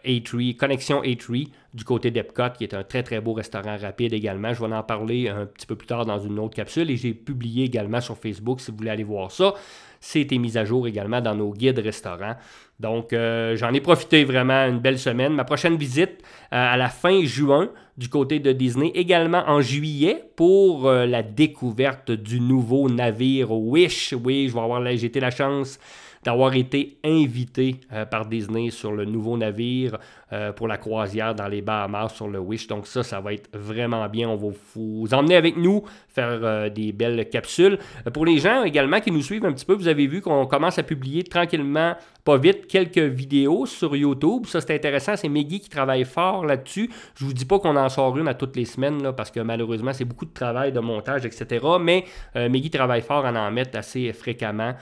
A3, 0.06 0.56
Connexion 0.56 1.02
A3 1.02 1.48
du 1.74 1.84
côté 1.84 2.12
d'Epcot, 2.12 2.52
qui 2.58 2.64
est 2.64 2.74
un 2.74 2.84
très 2.84 3.04
très 3.04 3.22
beau 3.22 3.34
restaurant 3.34 3.78
rapide 3.78 4.14
également. 4.14 4.54
Je 4.54 4.64
vais 4.64 4.74
en 4.74 4.84
parler 4.84 5.30
un 5.30 5.46
petit 5.46 5.68
peu 5.68 5.76
plus 5.76 5.88
tard 5.88 6.06
dans 6.06 6.20
une 6.20 6.40
autre 6.40 6.56
capsule 6.56 6.90
et 6.90 6.98
j'ai 6.98 7.14
publié 7.14 7.66
également 7.66 8.02
sur 8.02 8.18
Facebook 8.18 8.60
si 8.62 8.72
vous 8.72 8.78
voulez 8.78 8.90
aller 8.90 9.04
voir 9.04 9.32
ça. 9.32 9.54
C'était 10.00 10.38
mis 10.38 10.58
à 10.58 10.66
jour 10.66 10.88
également 10.88 11.22
dans 11.22 11.36
nos 11.36 11.52
guides 11.52 11.80
restaurants. 11.80 12.36
Donc, 12.80 13.12
euh, 13.12 13.58
j'en 13.58 13.74
ai 13.74 13.82
profité 13.82 14.24
vraiment 14.24 14.66
une 14.66 14.80
belle 14.80 14.98
semaine. 14.98 15.34
Ma 15.34 15.44
prochaine 15.44 15.76
visite 15.76 16.22
euh, 16.54 16.74
à 16.74 16.78
la 16.78 16.88
fin 16.88 17.24
juin 17.24 17.70
du 17.98 18.08
côté 18.08 18.40
de 18.40 18.54
Disney, 18.54 18.92
également 18.96 19.44
en 19.48 19.60
juillet 19.60 20.24
pour 20.38 20.88
euh, 20.88 21.06
la 21.06 21.22
découverte 21.22 22.12
du 22.12 22.40
nouveau 22.40 22.90
navire 22.90 23.52
Wish. 23.52 24.14
Oui, 24.24 24.48
je 24.48 24.54
vais 24.54 24.62
avoir 24.62 24.86
j'ai 24.86 25.06
été 25.06 25.20
la 25.20 25.32
chance 25.32 25.80
d'avoir 26.24 26.54
été 26.54 26.98
invité 27.06 27.78
par 28.12 28.26
Disney 28.26 28.72
sur 28.72 28.92
le 28.92 29.06
nouveau 29.06 29.38
navire 29.38 29.98
euh, 30.32 30.52
pour 30.52 30.68
la 30.68 30.78
croisière 30.78 31.34
dans 31.34 31.48
les 31.48 31.64
Bahamas 31.64 32.10
sur 32.10 32.28
le 32.28 32.38
Wish. 32.38 32.68
Donc 32.68 32.86
ça, 32.86 33.02
ça 33.02 33.20
va 33.20 33.34
être 33.34 33.50
vraiment 33.52 34.08
bien. 34.08 34.30
On 34.30 34.36
va 34.36 34.50
vous 34.76 35.08
emmener 35.12 35.36
avec 35.36 35.58
nous, 35.58 35.82
faire 36.08 36.40
euh, 36.44 36.70
des 36.70 36.92
belles 36.92 37.28
capsules. 37.30 37.80
Euh, 38.06 38.12
pour 38.12 38.28
les 38.28 38.38
gens 38.38 38.64
également 38.64 39.00
qui 39.00 39.10
nous 39.10 39.24
suivent 39.24 39.46
un 39.46 39.54
petit 39.54 39.66
peu, 39.66 39.74
vous 39.74 39.88
avez 39.88 40.06
vu 40.06 40.22
qu'on 40.22 40.46
commence 40.46 40.78
à 40.78 40.84
publier 40.84 41.24
tranquillement, 41.24 41.96
pas 42.26 42.38
vite, 42.38 42.68
quelques 42.68 43.00
vidéos 43.00 43.66
sur 43.66 43.96
YouTube. 43.96 44.46
Ça, 44.46 44.62
c'est 44.62 44.76
intéressant. 44.76 45.16
C'est 45.16 45.30
Meggy 45.30 45.62
qui 45.62 45.70
travaille 45.70 46.06
fort 46.06 46.46
là-dessus. 46.46 46.92
Je 47.16 47.26
vous 47.26 47.34
dis 47.34 47.46
pas 47.46 47.58
qu'on 47.58 47.76
en 47.76 47.90
sort 47.90 48.16
une 48.16 48.28
à 48.28 48.36
toutes 48.36 48.56
les 48.56 48.66
semaines, 48.66 49.02
là, 49.02 49.14
parce 49.14 49.32
que 49.32 49.40
malheureusement, 49.40 49.94
c'est 49.94 50.06
beaucoup 50.06 50.26
de 50.26 50.34
travail, 50.34 50.72
de 50.72 50.80
montage, 50.80 51.26
etc. 51.26 51.66
Mais 51.82 52.06
Meggy 52.36 52.70
travaille 52.70 53.02
fort 53.02 53.26
à 53.26 53.32
en 53.32 53.50
mettre 53.50 53.76
assez 53.80 54.14
fréquemment 54.14 54.76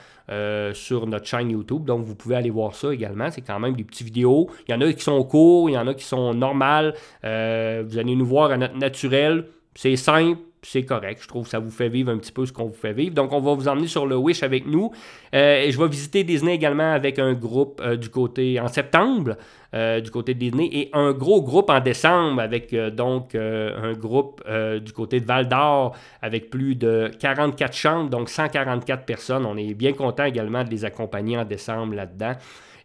sur 0.74 1.06
notre 1.06 1.26
chaîne 1.26 1.50
YouTube. 1.50 1.84
Donc, 1.84 2.04
vous 2.04 2.14
pouvez 2.14 2.36
aller 2.36 2.50
voir 2.50 2.74
ça 2.74 2.92
également. 2.92 3.30
C'est 3.30 3.40
quand 3.40 3.58
même 3.58 3.74
des 3.74 3.84
petites 3.84 4.04
vidéos. 4.04 4.50
Il 4.68 4.72
y 4.72 4.74
en 4.74 4.80
a 4.82 4.92
qui 4.92 5.02
sont 5.02 5.12
au 5.12 5.24
il 5.68 5.72
y 5.72 5.78
en 5.78 5.86
a 5.86 5.94
qui 5.94 6.04
sont 6.04 6.34
normales. 6.34 6.94
Euh, 7.24 7.82
vous 7.86 7.98
allez 7.98 8.14
nous 8.14 8.26
voir 8.26 8.50
à 8.50 8.56
notre 8.56 8.76
naturel. 8.76 9.46
C'est 9.74 9.96
simple, 9.96 10.40
c'est 10.62 10.84
correct. 10.84 11.20
Je 11.22 11.28
trouve 11.28 11.44
que 11.44 11.50
ça 11.50 11.60
vous 11.60 11.70
fait 11.70 11.88
vivre 11.88 12.10
un 12.10 12.18
petit 12.18 12.32
peu 12.32 12.44
ce 12.46 12.52
qu'on 12.52 12.66
vous 12.66 12.74
fait 12.74 12.92
vivre. 12.92 13.14
Donc, 13.14 13.32
on 13.32 13.40
va 13.40 13.54
vous 13.54 13.68
emmener 13.68 13.86
sur 13.86 14.06
le 14.06 14.16
Wish 14.16 14.42
avec 14.42 14.66
nous. 14.66 14.90
Euh, 15.34 15.62
et 15.62 15.70
je 15.70 15.78
vais 15.78 15.88
visiter 15.88 16.24
Disney 16.24 16.54
également 16.54 16.92
avec 16.92 17.18
un 17.18 17.32
groupe 17.32 17.80
euh, 17.84 17.96
du 17.96 18.08
côté 18.08 18.58
en 18.58 18.68
septembre, 18.68 19.36
du 19.72 20.10
côté 20.10 20.32
de 20.32 20.38
Disney, 20.38 20.70
et 20.72 20.90
un 20.94 21.12
gros 21.12 21.42
groupe 21.42 21.68
en 21.68 21.80
décembre 21.80 22.40
avec 22.40 22.74
donc 22.74 23.34
un 23.34 23.92
groupe 23.92 24.42
du 24.82 24.92
côté 24.94 25.20
de 25.20 25.26
Val 25.26 25.46
d'Or 25.46 25.94
avec 26.22 26.48
plus 26.48 26.74
de 26.74 27.10
44 27.20 27.76
chambres, 27.76 28.08
donc 28.08 28.30
144 28.30 29.04
personnes. 29.04 29.44
On 29.44 29.58
est 29.58 29.74
bien 29.74 29.92
content 29.92 30.24
également 30.24 30.64
de 30.64 30.70
les 30.70 30.86
accompagner 30.86 31.36
en 31.36 31.44
décembre 31.44 31.94
là-dedans. 31.96 32.32